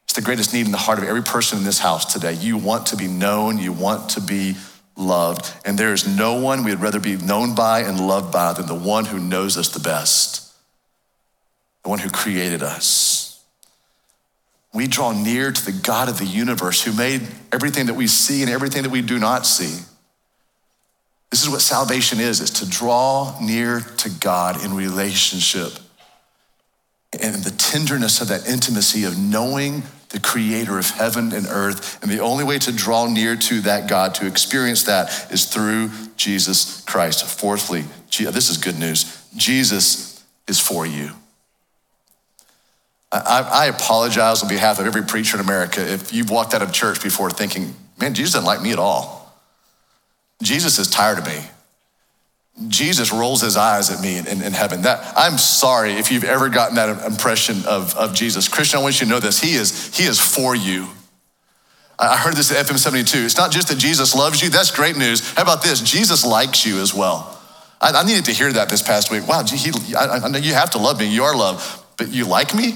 It's 0.04 0.14
the 0.14 0.22
greatest 0.22 0.54
need 0.54 0.66
in 0.66 0.72
the 0.72 0.78
heart 0.78 1.00
of 1.00 1.06
every 1.06 1.24
person 1.24 1.58
in 1.58 1.64
this 1.64 1.80
house 1.80 2.14
today. 2.14 2.34
You 2.34 2.58
want 2.58 2.88
to 2.88 2.98
be 2.98 3.08
known, 3.08 3.58
you 3.58 3.74
want 3.74 4.10
to 4.12 4.22
be 4.22 4.56
loved. 4.96 5.52
And 5.66 5.78
there 5.78 5.94
is 5.94 6.06
no 6.06 6.40
one 6.40 6.64
we'd 6.64 6.76
rather 6.76 7.00
be 7.00 7.16
known 7.16 7.56
by 7.56 7.80
and 7.80 8.00
loved 8.00 8.32
by 8.32 8.54
than 8.54 8.68
the 8.68 8.76
one 8.76 9.06
who 9.06 9.20
knows 9.20 9.58
us 9.58 9.70
the 9.70 9.80
best, 9.80 10.54
the 11.84 11.90
one 11.90 12.00
who 12.00 12.10
created 12.10 12.62
us 12.62 13.22
we 14.74 14.88
draw 14.88 15.12
near 15.12 15.52
to 15.52 15.66
the 15.66 15.72
God 15.72 16.08
of 16.08 16.18
the 16.18 16.26
universe 16.26 16.82
who 16.82 16.94
made 16.94 17.28
everything 17.52 17.88
that 17.88 17.96
we 17.96 18.08
see 18.08 18.42
and 18.42 18.50
everything 18.50 18.84
that 18.84 18.90
we 18.90 19.02
do 19.02 19.20
not 19.20 19.46
see. 19.46 19.80
This 21.32 21.42
is 21.42 21.50
what 21.50 21.62
salvation 21.62 22.20
is, 22.20 22.42
is 22.42 22.52
to 22.52 22.70
draw 22.70 23.38
near 23.42 23.80
to 23.80 24.10
God 24.10 24.64
in 24.64 24.74
relationship. 24.74 25.72
And 27.20 27.36
the 27.36 27.52
tenderness 27.52 28.22
of 28.22 28.28
that 28.28 28.48
intimacy 28.48 29.06
of 29.06 29.18
knowing 29.18 29.84
the 30.12 30.20
creator 30.20 30.78
of 30.78 30.90
heaven 30.90 31.32
and 31.32 31.48
earth. 31.48 32.02
And 32.04 32.12
the 32.12 32.20
only 32.20 32.44
way 32.44 32.60
to 32.60 32.72
draw 32.72 33.08
near 33.08 33.36
to 33.36 33.62
that 33.62 33.90
God, 33.90 34.14
to 34.16 34.28
experience 34.28 34.84
that, 34.84 35.32
is 35.32 35.46
through 35.46 35.90
Jesus 36.18 36.82
Christ. 36.82 37.26
Fourthly, 37.26 37.86
this 38.12 38.50
is 38.50 38.58
good 38.58 38.78
news 38.78 39.18
Jesus 39.36 40.24
is 40.48 40.60
for 40.60 40.86
you. 40.86 41.12
I, 43.12 43.48
I, 43.52 43.66
apologize 43.68 44.42
on 44.42 44.50
behalf 44.50 44.80
of 44.80 44.86
every 44.86 45.04
preacher 45.04 45.38
in 45.38 45.44
America 45.44 45.82
if 45.82 46.14
you've 46.14 46.30
walked 46.30 46.54
out 46.54 46.62
of 46.62 46.72
church 46.72 47.02
before 47.04 47.30
thinking, 47.30 47.74
man, 48.00 48.14
Jesus 48.14 48.34
doesn't 48.34 48.46
like 48.46 48.62
me 48.62 48.72
at 48.72 48.80
all. 48.80 49.21
Jesus 50.42 50.80
is 50.80 50.90
tired 50.90 51.20
of 51.20 51.26
me. 51.26 51.40
Jesus 52.68 53.12
rolls 53.12 53.42
his 53.42 53.58
eyes 53.58 53.90
at 53.90 54.02
me 54.02 54.18
in, 54.18 54.28
in, 54.28 54.42
in, 54.42 54.54
heaven. 54.54 54.82
That 54.84 55.14
I'm 55.16 55.38
sorry 55.38 55.94
if 55.94 56.12
you've 56.12 56.24
ever 56.24 56.50
gotten 56.50 56.76
that 56.76 57.06
impression 57.06 57.66
of, 57.66 57.96
of 57.96 58.14
Jesus. 58.14 58.48
Christian, 58.48 58.80
I 58.80 58.84
want 58.84 59.00
you 59.00 59.08
to 59.08 59.12
know 59.12 59.20
this. 59.20 59.40
He 59.40 59.54
is, 59.54 59.96
he 59.96 60.04
is 60.04 60.20
for 60.20 60.56
you. 60.56 60.88
I 61.98 62.18
heard 62.18 62.36
this 62.36 62.52
at 62.52 62.66
FM 62.66 62.78
72. 62.78 63.18
It's 63.20 63.38
not 63.38 63.52
just 63.52 63.68
that 63.70 63.78
Jesus 63.78 64.16
loves 64.16 64.42
you, 64.42 64.50
that's 64.50 64.72
great 64.72 64.98
news. 64.98 65.32
How 65.34 65.44
about 65.44 65.64
this? 65.64 65.82
Jesus 65.82 66.26
likes 66.26 66.66
you 66.66 66.80
as 66.82 66.94
well. 66.94 67.40
I, 67.80 67.92
I 67.92 68.04
needed 68.04 68.26
to 68.26 68.34
hear 68.34 68.52
that 68.52 68.70
this 68.70 68.82
past 68.82 69.12
week. 69.12 69.28
Wow, 69.28 69.44
he, 69.44 69.72
I, 69.96 70.18
I 70.18 70.28
know 70.28 70.40
you 70.40 70.54
have 70.54 70.72
to 70.72 70.78
love 70.78 71.00
me. 71.00 71.06
You 71.06 71.24
are 71.24 71.36
loved, 71.36 71.84
but 71.98 72.10
you 72.10 72.26
like 72.26 72.54
me? 72.54 72.76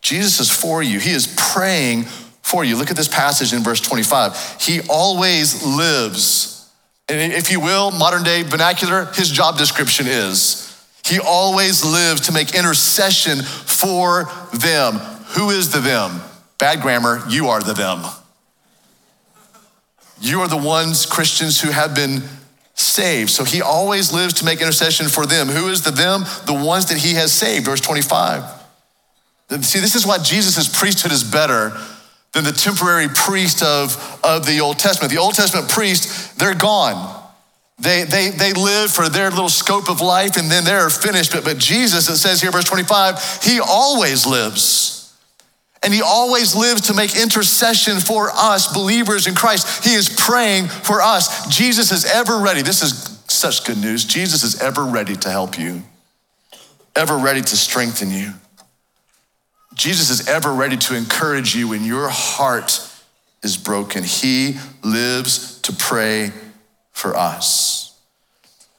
Jesus 0.00 0.40
is 0.40 0.50
for 0.50 0.82
you. 0.82 0.98
He 0.98 1.10
is 1.10 1.32
praying 1.38 2.06
for 2.50 2.64
you. 2.64 2.76
Look 2.76 2.90
at 2.90 2.96
this 2.96 3.08
passage 3.08 3.52
in 3.52 3.62
verse 3.62 3.80
25. 3.80 4.56
He 4.60 4.80
always 4.88 5.64
lives. 5.64 6.68
And 7.08 7.32
if 7.32 7.50
you 7.50 7.60
will, 7.60 7.90
modern 7.90 8.22
day 8.22 8.42
vernacular, 8.42 9.06
his 9.14 9.30
job 9.30 9.56
description 9.56 10.06
is 10.06 10.66
he 11.04 11.18
always 11.18 11.84
lives 11.84 12.22
to 12.22 12.32
make 12.32 12.54
intercession 12.54 13.42
for 13.42 14.30
them. 14.52 14.94
Who 15.34 15.50
is 15.50 15.72
the 15.72 15.80
them? 15.80 16.20
Bad 16.58 16.82
grammar, 16.82 17.22
you 17.28 17.48
are 17.48 17.60
the 17.60 17.72
them. 17.72 18.04
You 20.20 20.40
are 20.40 20.48
the 20.48 20.56
ones, 20.56 21.06
Christians, 21.06 21.60
who 21.60 21.70
have 21.70 21.94
been 21.94 22.22
saved. 22.74 23.30
So 23.30 23.44
he 23.44 23.62
always 23.62 24.12
lives 24.12 24.34
to 24.34 24.44
make 24.44 24.60
intercession 24.60 25.08
for 25.08 25.24
them. 25.26 25.48
Who 25.48 25.68
is 25.68 25.82
the 25.82 25.90
them? 25.90 26.24
The 26.46 26.54
ones 26.54 26.86
that 26.86 26.98
he 26.98 27.14
has 27.14 27.32
saved. 27.32 27.64
Verse 27.64 27.80
25. 27.80 28.44
See, 29.62 29.80
this 29.80 29.96
is 29.96 30.06
why 30.06 30.18
Jesus' 30.18 30.68
priesthood 30.78 31.10
is 31.10 31.24
better 31.24 31.72
than 32.32 32.44
the 32.44 32.52
temporary 32.52 33.08
priest 33.08 33.62
of, 33.62 34.20
of 34.22 34.46
the 34.46 34.60
Old 34.60 34.78
Testament. 34.78 35.12
The 35.12 35.18
Old 35.18 35.34
Testament 35.34 35.68
priests, 35.68 36.32
they're 36.34 36.54
gone. 36.54 37.16
They, 37.78 38.04
they, 38.04 38.28
they 38.28 38.52
live 38.52 38.90
for 38.90 39.08
their 39.08 39.30
little 39.30 39.48
scope 39.48 39.88
of 39.88 40.00
life 40.00 40.36
and 40.36 40.50
then 40.50 40.64
they're 40.64 40.90
finished. 40.90 41.32
But, 41.32 41.44
but 41.44 41.58
Jesus, 41.58 42.08
it 42.08 42.18
says 42.18 42.40
here, 42.40 42.50
verse 42.50 42.64
25, 42.64 43.40
he 43.42 43.58
always 43.58 44.26
lives. 44.26 44.96
And 45.82 45.94
he 45.94 46.02
always 46.02 46.54
lives 46.54 46.82
to 46.82 46.94
make 46.94 47.16
intercession 47.16 48.00
for 48.00 48.30
us, 48.30 48.72
believers 48.72 49.26
in 49.26 49.34
Christ. 49.34 49.82
He 49.82 49.94
is 49.94 50.10
praying 50.10 50.68
for 50.68 51.00
us. 51.00 51.48
Jesus 51.48 51.90
is 51.90 52.04
ever 52.04 52.38
ready. 52.38 52.60
This 52.60 52.82
is 52.82 53.18
such 53.28 53.64
good 53.64 53.78
news. 53.78 54.04
Jesus 54.04 54.42
is 54.42 54.60
ever 54.60 54.84
ready 54.84 55.16
to 55.16 55.30
help 55.30 55.58
you, 55.58 55.82
ever 56.94 57.16
ready 57.16 57.40
to 57.40 57.56
strengthen 57.56 58.10
you. 58.10 58.34
Jesus 59.80 60.10
is 60.10 60.28
ever 60.28 60.52
ready 60.52 60.76
to 60.76 60.94
encourage 60.94 61.56
you 61.56 61.68
when 61.68 61.86
your 61.86 62.10
heart 62.10 62.86
is 63.42 63.56
broken. 63.56 64.04
He 64.04 64.58
lives 64.84 65.58
to 65.62 65.72
pray 65.72 66.32
for 66.92 67.16
us. 67.16 67.98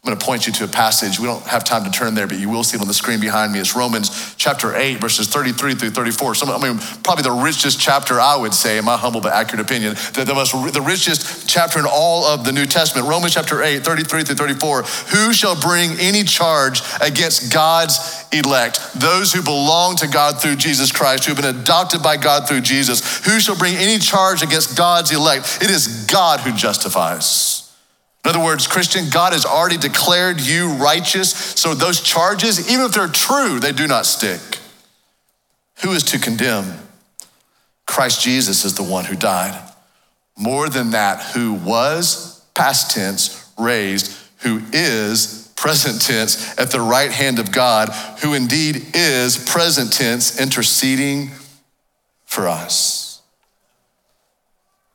I'm 0.04 0.10
going 0.10 0.20
to 0.20 0.24
point 0.24 0.46
you 0.46 0.54
to 0.54 0.66
a 0.66 0.68
passage. 0.68 1.20
We 1.20 1.26
don't 1.26 1.44
have 1.46 1.64
time 1.64 1.86
to 1.86 1.92
turn 1.92 2.14
there, 2.14 2.28
but 2.28 2.38
you 2.38 2.50
will 2.50 2.64
see 2.64 2.78
it 2.78 2.82
on 2.82 2.88
the 2.88 2.94
screen 2.94 3.20
behind 3.20 3.52
me. 3.52 3.60
It's 3.60 3.76
Romans 3.76 4.36
chapter 4.36 4.76
8, 4.76 5.00
verses 5.00 5.28
33 5.28 5.74
through 5.74 5.90
34. 5.90 6.36
Some, 6.36 6.50
I 6.52 6.60
mean, 6.60 6.78
probably 7.04 7.24
the 7.24 7.32
richest 7.32 7.80
chapter, 7.80 8.20
I 8.20 8.36
would 8.36 8.54
say, 8.54 8.78
in 8.78 8.86
my 8.86 8.96
humble 8.96 9.22
but 9.22 9.34
accurate 9.34 9.66
opinion, 9.66 9.96
the, 10.14 10.24
the, 10.24 10.36
most, 10.36 10.52
the 10.74 10.82
richest 10.82 11.50
chapter 11.50 11.80
in 11.80 11.86
all 11.88 12.26
of 12.26 12.46
the 12.46 12.52
New 12.52 12.68
Testament. 12.68 13.08
Romans 13.08 13.34
chapter 13.34 13.64
8, 13.64 13.84
33 13.84 14.24
through 14.24 14.36
34. 14.36 14.84
Who 14.84 15.34
shall 15.34 15.60
bring 15.60 15.92
any 16.00 16.24
charge 16.24 16.82
against 17.02 17.52
God's 17.52 18.21
elect? 18.34 18.94
Those 18.94 19.34
who 19.34 19.42
belong 19.42 19.96
to 19.98 20.08
God 20.08 20.42
through 20.42 20.56
Jesus 20.56 20.92
Christ, 20.92 21.26
who 21.26 21.34
have 21.34 21.44
been 21.44 21.56
adopted 21.56 22.02
by 22.02 22.18
God 22.18 22.48
through 22.48 22.62
Jesus. 22.62 23.26
Who 23.26 23.40
shall 23.40 23.58
bring 23.58 23.76
any 23.76 24.00
charge 24.00 24.42
against 24.42 24.78
God's 24.78 25.12
elect? 25.12 25.60
It 25.62 25.70
is 25.70 26.06
God 26.06 26.40
who 26.42 26.54
justifies. 26.54 27.72
In 28.24 28.30
other 28.30 28.44
words, 28.44 28.68
Christian, 28.68 29.10
God 29.10 29.34
has 29.34 29.46
already 29.46 29.78
declared 29.78 30.40
you 30.40 30.74
righteous. 30.74 31.32
So 31.32 31.74
those 31.74 32.02
charges, 32.02 32.72
even 32.72 32.86
if 32.86 32.92
they're 32.92 33.08
true, 33.08 33.60
they 33.60 33.72
do 33.72 33.88
not 33.88 34.06
stick. 34.06 34.40
Who 35.82 35.92
is 35.92 36.04
to 36.04 36.20
condemn? 36.20 36.78
Christ 37.88 38.22
Jesus 38.22 38.64
is 38.64 38.76
the 38.76 38.84
one 38.84 39.06
who 39.06 39.16
died. 39.16 39.60
More 40.38 40.70
than 40.70 40.92
that, 40.92 41.22
who 41.34 41.54
was, 41.54 42.42
past 42.54 42.92
tense, 42.92 43.50
raised, 43.58 44.18
who 44.38 44.62
is, 44.72 45.41
present 45.62 46.02
tense, 46.02 46.58
at 46.58 46.72
the 46.72 46.82
right 46.82 47.12
hand 47.12 47.38
of 47.38 47.52
God, 47.52 47.90
who 48.24 48.34
indeed 48.34 48.84
is, 48.96 49.38
present 49.48 49.94
tense, 49.94 50.42
interceding 50.42 51.30
for 52.26 52.48
us 52.48 53.12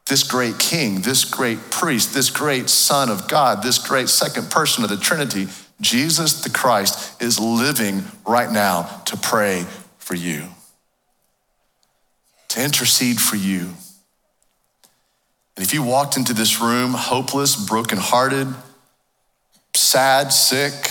this 0.07 0.24
great 0.24 0.59
king, 0.59 1.02
this 1.02 1.24
great 1.24 1.70
priest, 1.70 2.14
this 2.14 2.31
great 2.31 2.68
son 2.68 3.11
of 3.11 3.29
God, 3.29 3.62
this 3.62 3.79
great 3.79 4.09
second 4.09 4.50
person 4.50 4.83
of 4.83 4.90
the 4.90 4.96
Trinity, 4.96 5.46
Jesus 5.81 6.42
the 6.42 6.50
Christ, 6.50 7.20
is 7.22 7.38
living 7.38 8.02
right 8.26 8.50
now 8.50 9.02
to 9.07 9.16
pray 9.16 9.66
for 9.98 10.14
you, 10.14 10.44
to 12.48 12.64
intercede 12.64 13.20
for 13.20 13.37
you. 13.37 13.74
And 15.57 15.64
if 15.64 15.72
you 15.72 15.83
walked 15.83 16.16
into 16.16 16.35
this 16.35 16.61
room 16.61 16.92
hopeless, 16.92 17.57
brokenhearted, 17.57 18.48
sad, 19.77 20.33
sick, 20.33 20.91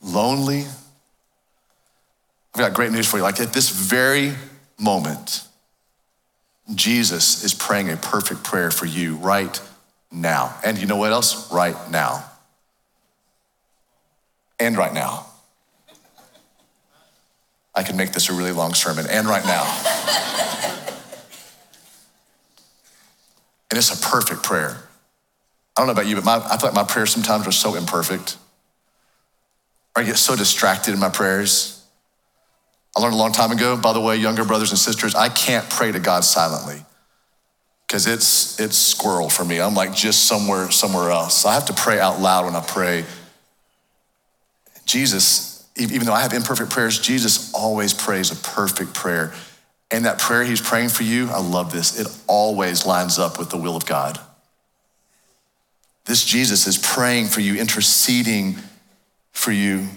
lonely, 0.00 0.64
I've 2.54 2.60
got 2.60 2.74
great 2.74 2.92
news 2.92 3.08
for 3.10 3.16
you. 3.16 3.22
Like 3.24 3.40
at 3.40 3.52
this 3.52 3.70
very 3.70 4.32
moment, 4.78 5.42
Jesus 6.72 7.42
is 7.42 7.52
praying 7.52 7.90
a 7.90 7.96
perfect 7.96 8.44
prayer 8.44 8.70
for 8.70 8.86
you 8.86 9.16
right 9.16 9.60
now. 10.12 10.54
And 10.64 10.78
you 10.78 10.86
know 10.86 10.96
what 10.96 11.12
else? 11.12 11.52
Right 11.52 11.76
now. 11.90 12.24
And 14.60 14.76
right 14.76 14.94
now. 14.94 15.26
I 17.74 17.82
could 17.82 17.96
make 17.96 18.12
this 18.12 18.30
a 18.30 18.32
really 18.32 18.52
long 18.52 18.72
sermon. 18.72 19.06
And 19.10 19.26
right 19.26 19.44
now. 19.44 19.64
And 23.70 23.78
it's 23.78 23.92
a 23.92 24.08
perfect 24.08 24.44
prayer. 24.44 24.83
I 25.76 25.80
don't 25.80 25.86
know 25.86 25.92
about 25.92 26.06
you, 26.06 26.14
but 26.14 26.24
my, 26.24 26.36
I 26.36 26.56
feel 26.56 26.70
like 26.70 26.74
my 26.74 26.84
prayers 26.84 27.10
sometimes 27.10 27.46
are 27.46 27.52
so 27.52 27.74
imperfect. 27.74 28.36
Or 29.96 30.02
I 30.02 30.04
get 30.04 30.16
so 30.18 30.36
distracted 30.36 30.94
in 30.94 31.00
my 31.00 31.08
prayers. 31.08 31.84
I 32.96 33.00
learned 33.00 33.14
a 33.14 33.18
long 33.18 33.32
time 33.32 33.50
ago, 33.50 33.76
by 33.76 33.92
the 33.92 34.00
way, 34.00 34.16
younger 34.16 34.44
brothers 34.44 34.70
and 34.70 34.78
sisters, 34.78 35.14
I 35.14 35.28
can't 35.28 35.68
pray 35.68 35.90
to 35.90 35.98
God 35.98 36.24
silently 36.24 36.84
because 37.86 38.06
it's 38.06 38.58
it's 38.58 38.76
squirrel 38.76 39.28
for 39.28 39.44
me. 39.44 39.60
I'm 39.60 39.74
like 39.74 39.94
just 39.94 40.24
somewhere 40.24 40.70
somewhere 40.70 41.10
else. 41.10 41.44
I 41.44 41.54
have 41.54 41.66
to 41.66 41.72
pray 41.72 42.00
out 42.00 42.20
loud 42.20 42.44
when 42.44 42.56
I 42.56 42.60
pray. 42.60 43.04
Jesus, 44.84 45.64
even 45.76 46.04
though 46.04 46.12
I 46.12 46.22
have 46.22 46.32
imperfect 46.32 46.70
prayers, 46.70 46.98
Jesus 46.98 47.52
always 47.54 47.94
prays 47.94 48.30
a 48.32 48.36
perfect 48.36 48.94
prayer. 48.94 49.32
And 49.90 50.06
that 50.06 50.18
prayer 50.18 50.42
he's 50.42 50.60
praying 50.60 50.88
for 50.88 51.04
you, 51.04 51.30
I 51.30 51.38
love 51.38 51.72
this. 51.72 51.98
It 51.98 52.08
always 52.26 52.84
lines 52.84 53.18
up 53.18 53.38
with 53.38 53.50
the 53.50 53.56
will 53.56 53.76
of 53.76 53.86
God. 53.86 54.18
This 56.06 56.24
Jesus 56.24 56.66
is 56.66 56.78
praying 56.78 57.26
for 57.26 57.40
you, 57.40 57.56
interceding 57.56 58.56
for 59.32 59.52
you. 59.52 59.88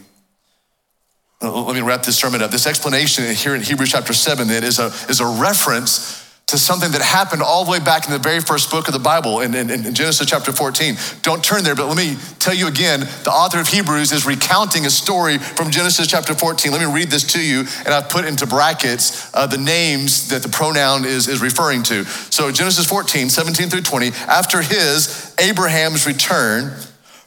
Let 1.42 1.76
me 1.76 1.82
wrap 1.82 2.04
this 2.04 2.18
sermon 2.18 2.42
up. 2.42 2.50
This 2.50 2.66
explanation 2.66 3.36
here 3.36 3.54
in 3.54 3.62
Hebrews 3.62 3.92
chapter 3.92 4.14
7 4.14 4.48
then 4.48 4.64
is 4.64 4.80
a, 4.80 4.88
is 5.10 5.20
a 5.20 5.28
reference 5.28 6.27
to 6.48 6.58
something 6.58 6.92
that 6.92 7.02
happened 7.02 7.42
all 7.42 7.66
the 7.66 7.72
way 7.72 7.80
back 7.80 8.06
in 8.06 8.14
the 8.14 8.20
very 8.20 8.40
first 8.40 8.72
book 8.72 8.88
of 8.88 8.94
the 8.94 9.00
Bible 9.00 9.42
in, 9.42 9.54
in, 9.54 9.70
in, 9.70 9.94
Genesis 9.94 10.26
chapter 10.26 10.54
14. 10.54 10.96
Don't 11.22 11.44
turn 11.44 11.62
there, 11.62 11.76
but 11.76 11.88
let 11.88 11.98
me 11.98 12.16
tell 12.40 12.54
you 12.54 12.68
again 12.68 13.02
the 13.26 13.32
author 13.32 13.60
of 13.60 13.68
Hebrews 13.68 14.14
is 14.14 14.26
recounting 14.26 14.86
a 14.86 14.90
story 14.90 15.40
from 15.40 15.72
Genesis 15.72 16.08
chapter 16.08 16.34
14. 16.34 16.72
Let 16.72 16.80
me 16.80 16.94
read 16.94 17.10
this 17.10 17.34
to 17.34 17.42
you, 17.42 17.66
and 17.84 17.90
I've 17.90 18.08
put 18.08 18.24
into 18.24 18.48
brackets 18.48 19.30
uh, 19.34 19.46
the 19.46 19.58
names 19.58 20.30
that 20.30 20.42
the 20.42 20.48
pronoun 20.48 21.04
is, 21.04 21.28
is 21.28 21.42
referring 21.42 21.84
to. 21.84 22.06
So, 22.06 22.50
Genesis 22.50 22.86
14, 22.86 23.30
17 23.30 23.68
through 23.68 23.82
20, 23.82 24.08
after 24.30 24.62
his, 24.62 25.36
Abraham's 25.40 26.08
return 26.08 26.72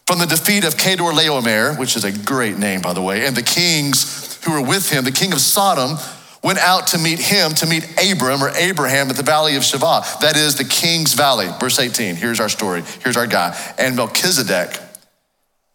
from 0.07 0.19
the 0.19 0.27
defeat 0.27 0.65
of 0.65 0.77
Chedorlaomer, 0.77 1.79
which 1.79 1.95
is 1.95 2.05
a 2.05 2.13
great 2.25 2.57
name, 2.57 2.81
by 2.81 2.95
the 2.95 3.03
way, 3.03 3.27
and 3.27 3.37
the 3.37 3.43
kings 3.43 4.43
who 4.47 4.53
were 4.53 4.67
with 4.67 4.89
him, 4.91 5.05
the 5.05 5.13
king 5.13 5.35
of 5.35 5.41
Sodom, 5.41 5.99
went 6.43 6.59
out 6.59 6.89
to 6.89 6.99
meet 6.99 7.19
him, 7.19 7.53
to 7.53 7.67
meet 7.67 7.85
Abram 8.01 8.43
or 8.43 8.51
Abraham 8.51 9.11
at 9.11 9.17
the 9.17 9.23
valley 9.23 9.57
of 9.57 9.63
Shaveh. 9.63 10.21
That 10.21 10.37
is 10.37 10.57
the 10.57 10.65
king's 10.65 11.15
valley. 11.15 11.49
Verse 11.61 11.79
18. 11.79 12.17
Here's 12.17 12.41
our 12.41 12.49
story. 12.49 12.83
Here's 13.03 13.17
our 13.17 13.27
guy. 13.27 13.57
And 13.79 13.97
Melchizedek, 13.97 14.79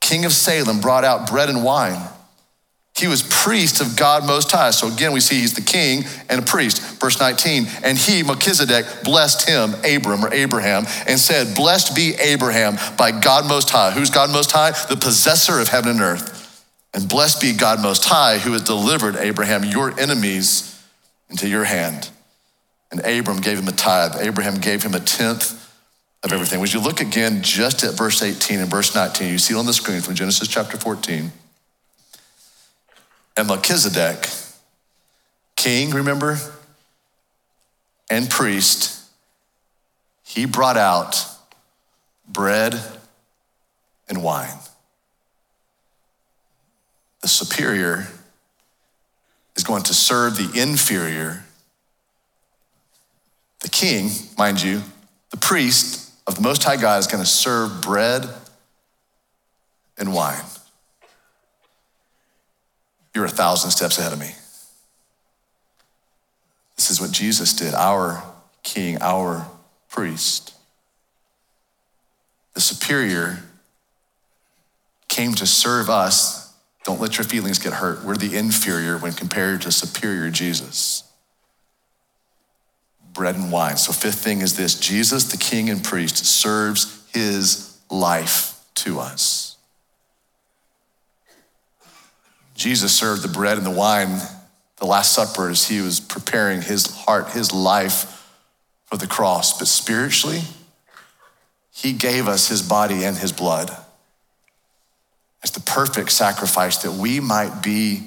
king 0.02 0.26
of 0.26 0.32
Salem, 0.32 0.80
brought 0.80 1.04
out 1.04 1.30
bread 1.30 1.50
and 1.50 1.64
wine. 1.64 2.02
He 2.96 3.08
was 3.08 3.24
priest 3.24 3.82
of 3.82 3.98
God 3.98 4.26
Most 4.26 4.50
High. 4.52 4.72
So 4.72 4.88
again, 4.88 5.12
we 5.12 5.20
see 5.20 5.42
he's 5.42 5.54
the 5.54 5.62
king 5.62 6.06
and 6.30 6.40
a 6.40 6.44
priest. 6.44 6.82
Verse 7.02 7.20
19, 7.20 7.68
and 7.84 7.98
he, 7.98 8.24
Melchizedek, 8.24 8.86
blessed 9.04 9.48
him, 9.48 9.74
Abram 9.84 10.24
or 10.24 10.34
Abraham, 10.34 10.86
and 11.06 11.20
said, 11.20 11.56
Blessed 11.56 11.94
be 11.94 12.14
Abraham 12.16 12.78
by 12.98 13.12
God 13.12 13.50
Most 13.50 13.70
High. 13.70 13.92
Who's 13.92 14.10
God 14.10 14.32
Most 14.32 14.54
High? 14.54 14.72
The 14.88 14.96
possessor 14.96 15.60
of 15.60 15.68
heaven 15.68 15.92
and 15.92 16.02
earth. 16.02 16.35
And 16.96 17.10
blessed 17.10 17.42
be 17.42 17.52
God 17.52 17.82
Most 17.82 18.06
High, 18.06 18.38
who 18.38 18.54
has 18.54 18.62
delivered 18.62 19.18
Abraham, 19.18 19.66
your 19.66 20.00
enemies, 20.00 20.82
into 21.30 21.50
your 21.50 21.66
hand. 21.66 22.10
And 22.90 23.02
Abram 23.02 23.42
gave 23.42 23.60
him 23.60 23.68
a 23.68 23.74
tithe. 23.74 24.16
Abraham 24.18 24.62
gave 24.62 24.82
him 24.82 24.94
a 24.94 25.02
tenth 25.02 25.52
of 26.24 26.32
everything. 26.32 26.62
Would 26.62 26.74
you 26.74 26.80
look 26.80 27.02
again 27.02 27.42
just 27.44 27.84
at 27.84 27.96
verse 27.96 28.22
18 28.22 28.62
and 28.62 28.72
verse 28.72 28.96
19? 28.96 29.30
You 29.30 29.38
see 29.38 29.54
it 29.54 29.58
on 29.58 29.66
the 29.66 29.74
screen 29.74 30.00
from 30.00 30.16
Genesis 30.16 30.48
chapter 30.48 30.78
14. 30.78 31.34
And 33.36 33.48
Melchizedek, 33.50 34.30
king, 35.58 35.92
remember, 35.92 36.38
and 38.10 38.30
priest, 38.30 39.04
he 40.24 40.46
brought 40.46 40.78
out 40.78 41.26
bread 42.30 42.80
and 44.08 44.24
wine 44.24 44.60
the 47.26 47.30
superior 47.30 48.06
is 49.56 49.64
going 49.64 49.82
to 49.82 49.96
serve 49.96 50.38
the 50.38 50.62
inferior. 50.62 51.44
The 53.62 53.70
king, 53.70 54.12
mind 54.38 54.62
you, 54.62 54.84
the 55.32 55.38
priest 55.38 56.14
of 56.28 56.36
the 56.36 56.44
Most 56.44 56.64
High 56.64 56.78
God 56.78 57.00
is 57.00 57.08
going 57.08 57.24
to 57.24 57.28
serve 57.28 57.82
bread 57.82 58.30
and 59.98 60.14
wine. 60.14 60.44
You're 63.16 63.26
a 63.26 63.30
thousand 63.30 63.72
steps 63.72 63.98
ahead 63.98 64.14
of 64.14 64.20
me. 64.20 64.30
This 66.76 66.92
is 66.92 67.02
what 67.02 67.12
Jesus 67.12 67.54
did, 67.54 67.74
our 67.74 68.24
king, 68.62 69.00
our 69.02 69.48
priest. 69.90 70.54
The 72.54 72.62
superior 72.62 73.40
came 75.08 75.34
to 75.34 75.48
serve 75.48 75.90
us 75.90 76.45
don't 76.86 77.02
let 77.02 77.18
your 77.18 77.26
feelings 77.26 77.58
get 77.58 77.74
hurt. 77.74 78.06
We're 78.06 78.16
the 78.16 78.38
inferior 78.38 78.98
when 78.98 79.12
compared 79.12 79.64
to 79.64 79.72
superior 79.72 80.30
Jesus. 80.30 81.04
Bread 83.12 83.36
and 83.36 83.52
wine. 83.52 83.78
So, 83.78 83.92
fifth 83.92 84.20
thing 84.20 84.42
is 84.42 84.56
this 84.56 84.80
Jesus, 84.80 85.26
the 85.26 85.38
king 85.38 85.70
and 85.70 85.84
priest, 85.84 86.18
serves 86.18 87.04
his 87.12 87.78
life 87.90 88.64
to 88.76 89.00
us. 89.00 89.58
Jesus 92.54 92.94
served 92.94 93.24
the 93.24 93.28
bread 93.30 93.58
and 93.58 93.66
the 93.66 93.72
wine 93.72 94.20
the 94.78 94.86
Last 94.86 95.14
Supper 95.14 95.50
as 95.50 95.68
he 95.68 95.82
was 95.82 96.00
preparing 96.00 96.62
his 96.62 96.88
heart, 96.96 97.32
his 97.32 97.54
life 97.54 98.30
for 98.86 98.98
the 98.98 99.08
cross. 99.08 99.58
But 99.58 99.68
spiritually, 99.68 100.42
he 101.72 101.94
gave 101.94 102.28
us 102.28 102.50
his 102.50 102.62
body 102.62 103.06
and 103.06 103.18
his 103.18 103.32
blood 103.32 103.76
as 105.46 105.52
the 105.52 105.60
perfect 105.60 106.12
sacrifice 106.12 106.78
that 106.78 106.92
we 106.92 107.20
might 107.20 107.62
be 107.62 108.02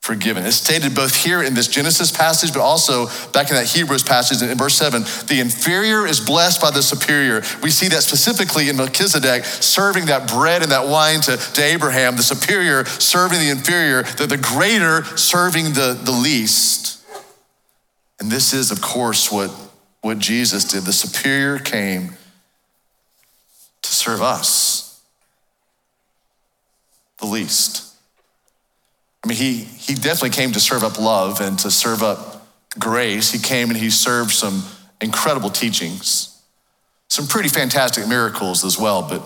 forgiven. 0.00 0.46
It's 0.46 0.56
stated 0.56 0.94
both 0.94 1.14
here 1.14 1.42
in 1.42 1.52
this 1.52 1.68
Genesis 1.68 2.10
passage, 2.10 2.50
but 2.50 2.62
also 2.62 3.08
back 3.32 3.50
in 3.50 3.56
that 3.56 3.66
Hebrews 3.66 4.02
passage 4.02 4.40
in 4.40 4.56
verse 4.56 4.74
7. 4.74 5.02
The 5.26 5.40
inferior 5.40 6.06
is 6.06 6.18
blessed 6.18 6.62
by 6.62 6.70
the 6.70 6.82
superior. 6.82 7.42
We 7.62 7.68
see 7.68 7.88
that 7.88 8.02
specifically 8.02 8.70
in 8.70 8.78
Melchizedek 8.78 9.44
serving 9.44 10.06
that 10.06 10.28
bread 10.28 10.62
and 10.62 10.72
that 10.72 10.88
wine 10.88 11.20
to, 11.22 11.36
to 11.36 11.62
Abraham, 11.62 12.16
the 12.16 12.22
superior 12.22 12.86
serving 12.86 13.38
the 13.38 13.50
inferior, 13.50 14.04
the, 14.04 14.26
the 14.26 14.38
greater 14.38 15.04
serving 15.18 15.74
the, 15.74 16.00
the 16.04 16.12
least. 16.12 17.04
And 18.18 18.30
this 18.30 18.54
is, 18.54 18.70
of 18.70 18.80
course, 18.80 19.30
what, 19.30 19.50
what 20.00 20.18
Jesus 20.18 20.64
did. 20.64 20.84
The 20.84 20.94
superior 20.94 21.58
came 21.58 22.16
to 23.82 23.92
serve 23.92 24.22
us 24.22 24.75
the 27.26 27.32
least. 27.32 27.94
I 29.24 29.28
mean, 29.28 29.36
he, 29.36 29.54
he 29.58 29.94
definitely 29.94 30.30
came 30.30 30.52
to 30.52 30.60
serve 30.60 30.84
up 30.84 30.98
love 30.98 31.40
and 31.40 31.58
to 31.60 31.70
serve 31.70 32.02
up 32.02 32.46
grace. 32.78 33.32
He 33.32 33.38
came 33.38 33.70
and 33.70 33.78
he 33.78 33.90
served 33.90 34.30
some 34.30 34.62
incredible 35.00 35.50
teachings, 35.50 36.40
some 37.08 37.26
pretty 37.26 37.48
fantastic 37.48 38.06
miracles 38.06 38.64
as 38.64 38.78
well. 38.78 39.02
But 39.08 39.22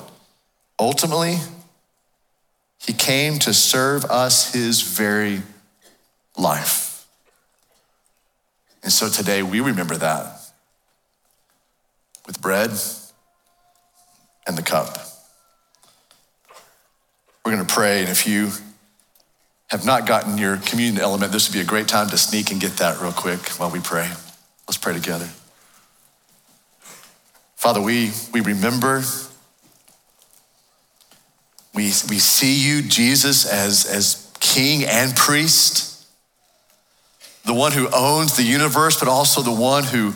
ultimately, 0.79 1.37
he 2.79 2.93
came 2.93 3.39
to 3.41 3.53
serve 3.53 4.05
us 4.07 4.53
his 4.55 4.81
very 4.81 5.43
life. 6.39 7.07
And 8.83 8.91
so 8.91 9.11
today 9.11 9.43
we 9.43 9.61
remember 9.61 9.97
that 9.97 10.41
with 12.27 12.41
bread 12.41 12.71
and 14.47 14.57
the 14.57 14.63
cup. 14.63 15.10
We're 17.51 17.57
going 17.57 17.67
to 17.67 17.75
pray, 17.75 17.99
and 17.99 18.09
if 18.09 18.29
you 18.29 18.53
have 19.71 19.85
not 19.85 20.07
gotten 20.07 20.39
your 20.39 20.59
communion 20.59 21.03
element, 21.03 21.33
this 21.33 21.49
would 21.49 21.53
be 21.53 21.61
a 21.61 21.65
great 21.65 21.89
time 21.89 22.09
to 22.11 22.17
sneak 22.17 22.53
and 22.53 22.61
get 22.61 22.77
that 22.77 23.01
real 23.01 23.11
quick 23.11 23.41
while 23.59 23.73
we 23.73 23.81
pray. 23.81 24.09
Let's 24.69 24.77
pray 24.77 24.95
together. 24.95 25.29
Father, 27.57 27.81
we, 27.81 28.13
we 28.33 28.41
remember, 28.41 29.03
we, 31.75 31.87
we 31.87 32.21
see 32.21 32.55
you, 32.55 32.83
Jesus, 32.83 33.45
as, 33.45 33.85
as 33.85 34.33
king 34.39 34.85
and 34.85 35.17
priest, 35.17 36.07
the 37.47 37.55
one 37.55 37.73
who 37.73 37.89
owns 37.93 38.37
the 38.37 38.45
universe, 38.45 38.97
but 38.97 39.09
also 39.09 39.43
the 39.43 39.51
one 39.51 39.83
who, 39.83 40.15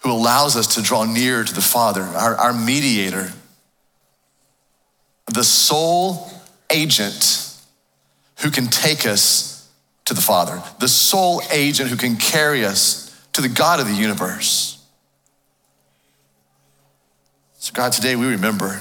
who 0.00 0.12
allows 0.12 0.56
us 0.56 0.74
to 0.74 0.82
draw 0.82 1.04
near 1.04 1.42
to 1.42 1.54
the 1.54 1.62
Father, 1.62 2.02
our, 2.02 2.36
our 2.36 2.52
mediator 2.52 3.32
the 5.30 5.44
sole 5.44 6.30
agent 6.70 7.56
who 8.40 8.50
can 8.50 8.66
take 8.66 9.06
us 9.06 9.68
to 10.06 10.14
the 10.14 10.20
Father, 10.20 10.62
the 10.78 10.88
sole 10.88 11.40
agent 11.52 11.88
who 11.88 11.96
can 11.96 12.16
carry 12.16 12.64
us 12.64 13.06
to 13.32 13.40
the 13.40 13.48
God 13.48 13.80
of 13.80 13.86
the 13.86 13.94
universe. 13.94 14.84
So, 17.54 17.72
God, 17.74 17.92
today 17.92 18.16
we 18.16 18.26
remember 18.26 18.80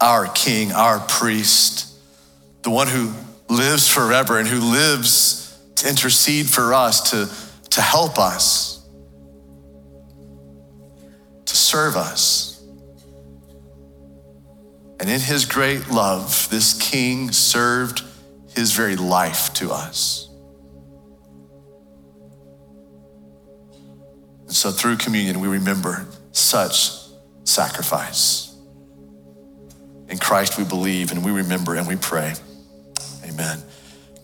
our 0.00 0.26
King, 0.26 0.72
our 0.72 0.98
priest, 0.98 1.94
the 2.62 2.70
one 2.70 2.88
who 2.88 3.12
lives 3.48 3.88
forever 3.88 4.38
and 4.38 4.48
who 4.48 4.60
lives 4.60 5.56
to 5.76 5.88
intercede 5.88 6.48
for 6.48 6.74
us, 6.74 7.10
to, 7.10 7.28
to 7.70 7.80
help 7.80 8.18
us. 8.18 8.82
To 11.44 11.56
serve 11.56 11.96
us. 11.96 12.53
And 15.04 15.12
in 15.12 15.20
his 15.20 15.44
great 15.44 15.90
love, 15.90 16.48
this 16.50 16.72
king 16.72 17.30
served 17.30 18.02
his 18.54 18.72
very 18.72 18.96
life 18.96 19.52
to 19.52 19.70
us. 19.70 20.30
And 24.46 24.52
so 24.52 24.70
through 24.70 24.96
communion, 24.96 25.40
we 25.40 25.48
remember 25.48 26.06
such 26.32 26.88
sacrifice. 27.44 28.56
In 30.08 30.16
Christ 30.16 30.56
we 30.56 30.64
believe 30.64 31.12
and 31.12 31.22
we 31.22 31.32
remember 31.32 31.74
and 31.74 31.86
we 31.86 31.96
pray. 31.96 32.32
Amen. 33.24 33.58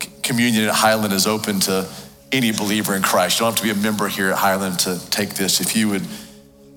C- 0.03 0.09
communion 0.23 0.65
at 0.65 0.75
Highland 0.75 1.13
is 1.13 1.27
open 1.27 1.61
to 1.61 1.87
any 2.33 2.53
believer 2.53 2.97
in 2.97 3.03
Christ. 3.03 3.39
You 3.39 3.45
don't 3.45 3.53
have 3.53 3.69
to 3.69 3.75
be 3.75 3.79
a 3.79 3.83
member 3.83 4.09
here 4.09 4.31
at 4.31 4.39
Highland 4.39 4.79
to 4.79 5.11
take 5.11 5.35
this. 5.35 5.61
If 5.61 5.77
you 5.77 5.91
would 5.91 6.07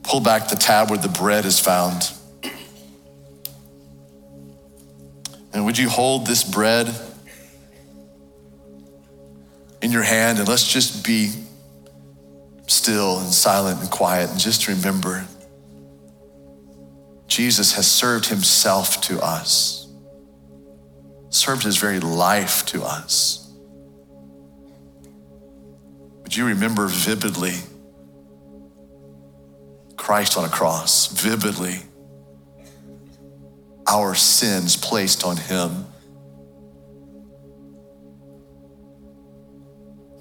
pull 0.03 0.19
back 0.19 0.49
the 0.49 0.57
tab 0.57 0.89
where 0.89 0.99
the 0.99 1.07
bread 1.07 1.45
is 1.45 1.57
found. 1.57 2.11
And 5.53 5.65
would 5.65 5.77
you 5.77 5.89
hold 5.89 6.25
this 6.25 6.43
bread 6.43 6.93
in 9.81 9.91
your 9.91 10.03
hand 10.03 10.39
and 10.39 10.47
let's 10.47 10.67
just 10.67 11.05
be 11.05 11.31
still 12.67 13.19
and 13.19 13.31
silent 13.31 13.81
and 13.81 13.91
quiet 13.91 14.29
and 14.31 14.39
just 14.39 14.67
remember 14.67 15.25
Jesus 17.27 17.73
has 17.73 17.89
served 17.89 18.27
himself 18.27 19.01
to 19.01 19.19
us, 19.19 19.87
served 21.29 21.63
his 21.63 21.77
very 21.77 21.99
life 21.99 22.63
to 22.67 22.83
us. 22.83 23.51
Would 26.21 26.35
you 26.35 26.45
remember 26.45 26.87
vividly 26.87 27.53
Christ 29.97 30.37
on 30.37 30.45
a 30.45 30.49
cross, 30.49 31.07
vividly 31.07 31.79
our 33.87 34.15
sins 34.15 34.75
placed 34.75 35.23
on 35.23 35.37
him? 35.37 35.85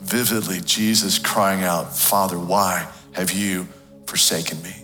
Vividly, 0.01 0.61
Jesus 0.61 1.19
crying 1.19 1.63
out, 1.63 1.97
Father, 1.97 2.39
why 2.39 2.89
have 3.13 3.33
you 3.33 3.67
forsaken 4.07 4.63
me? 4.63 4.83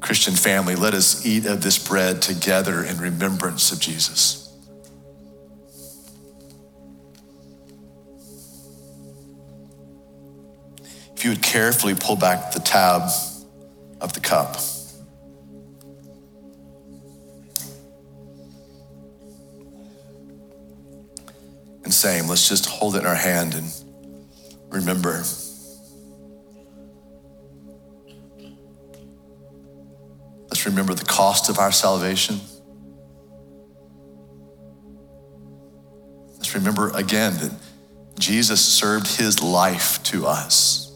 Christian 0.00 0.34
family, 0.34 0.74
let 0.74 0.94
us 0.94 1.24
eat 1.24 1.46
of 1.46 1.62
this 1.62 1.78
bread 1.78 2.20
together 2.20 2.82
in 2.84 2.98
remembrance 2.98 3.70
of 3.70 3.78
Jesus. 3.78 4.41
If 11.22 11.26
you 11.26 11.30
would 11.30 11.42
carefully 11.42 11.94
pull 11.94 12.16
back 12.16 12.50
the 12.50 12.58
tab 12.58 13.02
of 14.00 14.12
the 14.12 14.18
cup. 14.18 14.56
And 21.84 21.94
same, 21.94 22.26
let's 22.26 22.48
just 22.48 22.66
hold 22.66 22.96
it 22.96 23.02
in 23.02 23.06
our 23.06 23.14
hand 23.14 23.54
and 23.54 23.72
remember 24.68 25.10
Let's 30.48 30.66
remember 30.66 30.94
the 30.94 31.04
cost 31.04 31.48
of 31.48 31.60
our 31.60 31.70
salvation. 31.70 32.40
Let's 36.38 36.52
remember 36.56 36.90
again 36.96 37.34
that 37.34 37.52
Jesus 38.18 38.60
served 38.60 39.06
his 39.06 39.40
life 39.40 40.02
to 40.02 40.26
us. 40.26 40.91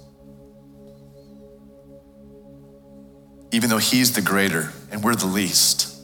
Even 3.56 3.70
though 3.70 3.78
he's 3.78 4.12
the 4.12 4.20
greater 4.20 4.70
and 4.90 5.02
we're 5.02 5.14
the 5.14 5.24
least. 5.24 5.98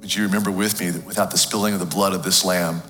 Would 0.00 0.14
you 0.14 0.24
remember 0.24 0.50
with 0.50 0.78
me 0.78 0.90
that 0.90 1.06
without 1.06 1.30
the 1.30 1.38
spilling 1.38 1.72
of 1.72 1.80
the 1.80 1.86
blood 1.86 2.12
of 2.12 2.24
this 2.24 2.44
lamb, 2.44 2.82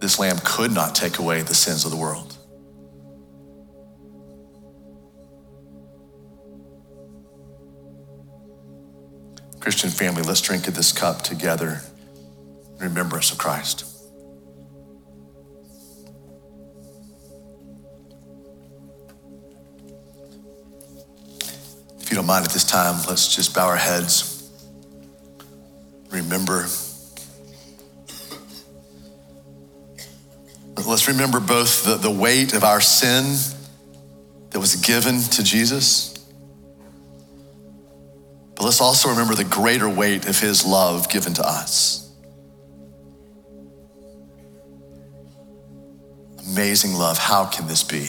this 0.00 0.18
lamb 0.18 0.38
could 0.42 0.72
not 0.72 0.96
take 0.96 1.20
away 1.20 1.42
the 1.42 1.54
sins 1.54 1.84
of 1.84 1.92
the 1.92 1.96
world. 1.96 2.36
Christian 9.60 9.90
family, 9.90 10.22
let's 10.22 10.40
drink 10.40 10.66
of 10.66 10.74
this 10.74 10.90
cup 10.90 11.22
together 11.22 11.80
in 12.72 12.88
remembrance 12.88 13.30
of 13.30 13.38
Christ. 13.38 13.93
Mind 22.24 22.44
at 22.44 22.52
this 22.52 22.64
time, 22.64 23.04
let's 23.08 23.34
just 23.34 23.54
bow 23.54 23.66
our 23.66 23.76
heads. 23.76 24.50
Remember 26.10 26.66
Let's 30.86 31.08
remember 31.08 31.40
both 31.40 31.84
the, 31.84 31.96
the 31.96 32.10
weight 32.10 32.52
of 32.52 32.62
our 32.62 32.80
sin 32.80 33.36
that 34.50 34.60
was 34.60 34.76
given 34.76 35.20
to 35.20 35.42
Jesus, 35.42 36.12
but 38.54 38.64
let's 38.64 38.80
also 38.80 39.08
remember 39.08 39.34
the 39.34 39.44
greater 39.44 39.88
weight 39.88 40.28
of 40.28 40.38
his 40.38 40.64
love 40.64 41.08
given 41.08 41.32
to 41.34 41.46
us. 41.46 42.12
Amazing 46.52 46.94
love. 46.94 47.18
How 47.18 47.46
can 47.46 47.66
this 47.66 47.82
be? 47.82 48.08